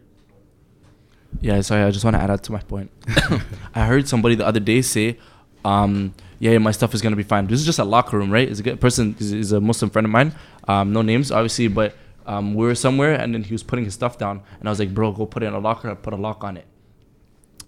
[1.42, 2.90] Yeah, sorry, I just want to add on to my point.
[3.74, 5.18] I heard somebody the other day say,
[5.66, 7.46] um, yeah, yeah, my stuff is gonna be fine.
[7.46, 8.48] This is just a locker room, right?
[8.48, 10.34] It's a good person, is, is a Muslim friend of mine.
[10.66, 11.94] Um, no names, obviously, but
[12.24, 14.78] um, we were somewhere and then he was putting his stuff down, and I was
[14.78, 16.66] like, bro, go put it in a locker, put a lock on it.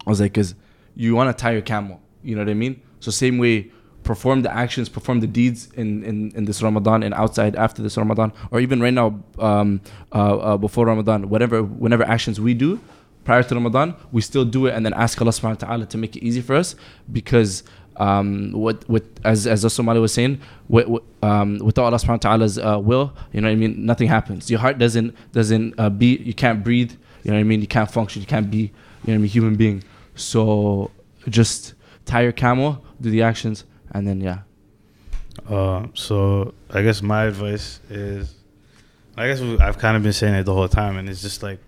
[0.07, 0.55] I was like, cause
[0.95, 2.81] you want to tie your camel, you know what I mean?
[3.01, 3.71] So same way,
[4.09, 7.95] perform the actions, perform the deeds in, in, in this Ramadan and outside after this
[7.95, 9.07] Ramadan, or even right now
[9.37, 9.81] um,
[10.11, 12.79] uh, uh, before Ramadan, whatever whenever actions we do
[13.23, 15.97] prior to Ramadan, we still do it and then ask Allah subhanahu wa ta'ala to
[15.99, 16.75] make it easy for us
[17.11, 17.61] because
[17.97, 20.87] um, what what as as Somali was saying, with,
[21.21, 24.49] um, without Allah subhanahu wa ta'ala's uh, will, you know what I mean, nothing happens.
[24.49, 26.93] Your heart doesn't doesn't uh, beat, you can't breathe,
[27.23, 29.17] you know what I mean, you can't function, you can't be, you know what I
[29.19, 29.83] mean, human being.
[30.15, 30.89] So
[31.29, 34.39] just tie your camel, do the actions, and then yeah.
[35.47, 38.35] Uh, so I guess my advice is,
[39.15, 41.59] I guess I've kind of been saying it the whole time, and it's just like,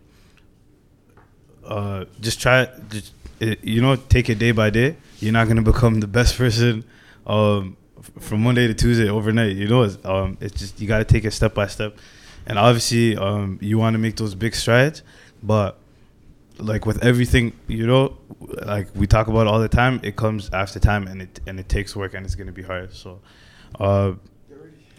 [1.65, 4.97] uh, just try, just it, you know, take it day by day.
[5.19, 6.84] You're not gonna become the best person,
[7.26, 7.78] um,
[8.19, 9.55] from Monday to Tuesday overnight.
[9.55, 11.97] You know, it's, um, it's just you gotta take it step by step,
[12.45, 15.03] and obviously, um, you want to make those big strides,
[15.41, 15.78] but
[16.58, 18.18] like with everything, you know,
[18.66, 21.70] like we talk about all the time, it comes after time, and it and it
[21.70, 22.93] takes work, and it's gonna be hard.
[22.93, 23.20] So,
[23.80, 24.14] uh,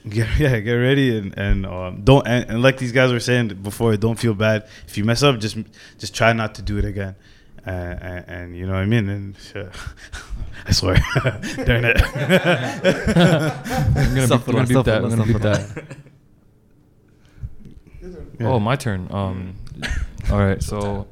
[0.09, 3.49] get yeah, get ready, and and um, don't and, and like these guys were saying
[3.63, 5.39] before, don't feel bad if you mess up.
[5.39, 5.57] Just
[5.99, 7.15] just try not to do it again.
[7.65, 9.09] Uh, and, and, you know what I mean?
[9.09, 9.67] And uh,
[10.67, 10.95] I swear,
[11.65, 12.03] darn it.
[13.95, 15.05] I'm gonna, be, I'm gonna beat that.
[15.05, 15.97] I'm gonna beat that.
[18.41, 18.49] Yeah.
[18.49, 19.07] Oh, my turn.
[19.13, 19.55] Um,
[20.33, 20.61] all right.
[20.61, 21.07] So,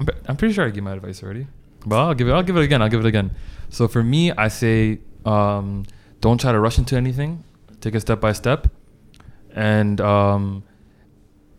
[0.00, 1.46] I'm, I'm pretty sure I gave my advice already,
[1.84, 2.32] but I'll give it.
[2.32, 2.82] I'll give it again.
[2.82, 3.30] I'll give it again.
[3.70, 5.84] So for me, I say, um,
[6.20, 7.44] don't try to rush into anything.
[7.80, 8.68] Take it step by step,
[9.54, 10.64] and um,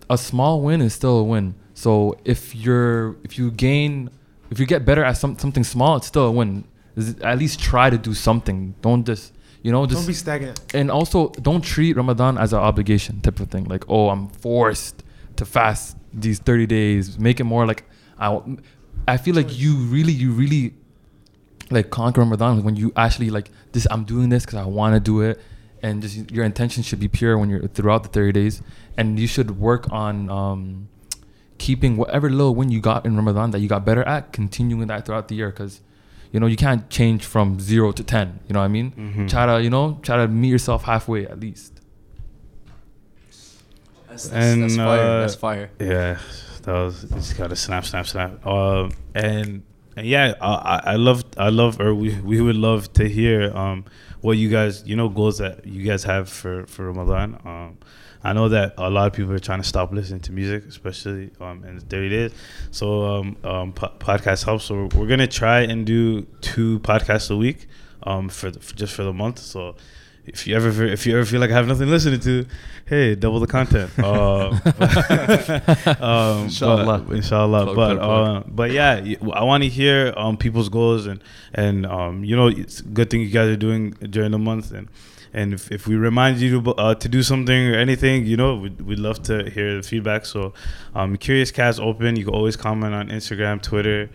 [0.09, 1.55] a small win is still a win.
[1.73, 4.09] So if you're if you gain
[4.49, 6.63] if you get better at some, something small, it's still a win.
[7.21, 8.73] At least try to do something.
[8.81, 10.59] Don't just you know just Don't be stagnant.
[10.73, 13.65] and also don't treat Ramadan as an obligation type of thing.
[13.65, 15.03] Like, oh, I'm forced
[15.35, 17.19] to fast these 30 days.
[17.19, 17.83] Make it more like
[18.19, 18.41] I.
[19.09, 20.73] I feel like you really, you really
[21.71, 23.87] like conquer Ramadan when you actually like this.
[23.89, 25.39] I'm doing this because I want to do it,
[25.81, 28.61] and just your intention should be pure when you're throughout the 30 days,
[28.97, 30.89] and you should work on um,
[31.57, 35.05] keeping whatever little win you got in Ramadan that you got better at, continuing that
[35.05, 35.81] throughout the year because.
[36.29, 38.41] You know, you can't change from zero to ten.
[38.49, 38.91] You know what I mean?
[38.91, 39.29] Mhm.
[39.29, 41.79] Try to, you know, try to meet yourself halfway at least.
[44.09, 44.99] That's, And, that's fire.
[44.99, 45.69] uh, That's fire.
[45.79, 46.19] Yeah,
[46.67, 48.45] that was just gotta snap, snap, snap.
[48.45, 49.63] Um, and,
[49.95, 53.55] and yeah, I, I- I love, I love, or we we would love to hear
[53.57, 53.85] um
[54.21, 57.39] what you guys, you know, goals that you guys have for for Ramadan.
[57.45, 57.77] Um,
[58.23, 61.31] I know that a lot of people are trying to stop listening to music, especially
[61.39, 62.31] um in the 30 days.
[62.71, 64.65] So um, um po- podcast helps.
[64.65, 67.67] So we're, we're gonna try and do two podcasts a week
[68.03, 69.39] um for, the, for just for the month.
[69.39, 69.75] So
[70.27, 72.45] if you ever if you ever feel like I have nothing listening to,
[72.85, 73.89] hey, double the content.
[73.97, 74.49] Uh,
[75.99, 76.99] um, Inshallah.
[76.99, 77.63] but- inshallah.
[77.63, 78.27] Plug, but plug, plug.
[78.37, 79.01] uh, but yeah,
[79.33, 81.21] I want to hear um people's goals and
[81.53, 84.71] and um you know it's a good thing you guys are doing during the month
[84.71, 84.87] and.
[85.33, 88.55] And if, if we remind you to, uh, to do something or anything, you know,
[88.55, 90.25] we'd, we'd love to hear the feedback.
[90.25, 90.53] So,
[90.95, 92.15] um, Curious Cast open.
[92.15, 94.09] You can always comment on Instagram, Twitter,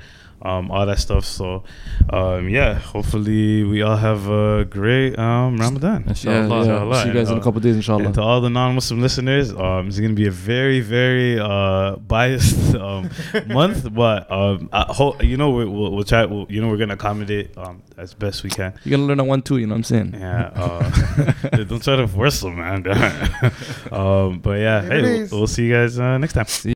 [0.44, 1.24] um, all that stuff.
[1.24, 1.64] So,
[2.10, 6.04] um, yeah, hopefully we all have a great um, Ramadan.
[6.08, 6.36] Inshallah.
[6.36, 6.60] Yeah, yeah.
[6.62, 7.02] Inshallah.
[7.02, 8.04] See you guys in a Uh, couple days, inshallah.
[8.06, 12.74] And to all the non-Muslim listeners, um, it's gonna be a very, very uh, biased
[12.86, 13.10] um,
[13.48, 16.24] month, but um, I hope you know we, we'll, we'll try.
[16.24, 18.74] We'll, you know, we're gonna accommodate um, as best we can.
[18.84, 19.58] You're gonna learn a one two.
[19.58, 20.14] You know what I'm saying?
[20.18, 20.50] Yeah.
[20.54, 22.86] Uh, don't try to force them, man.
[23.92, 26.46] um, but yeah, hey, we'll, we'll see you guys uh, next time.
[26.46, 26.70] See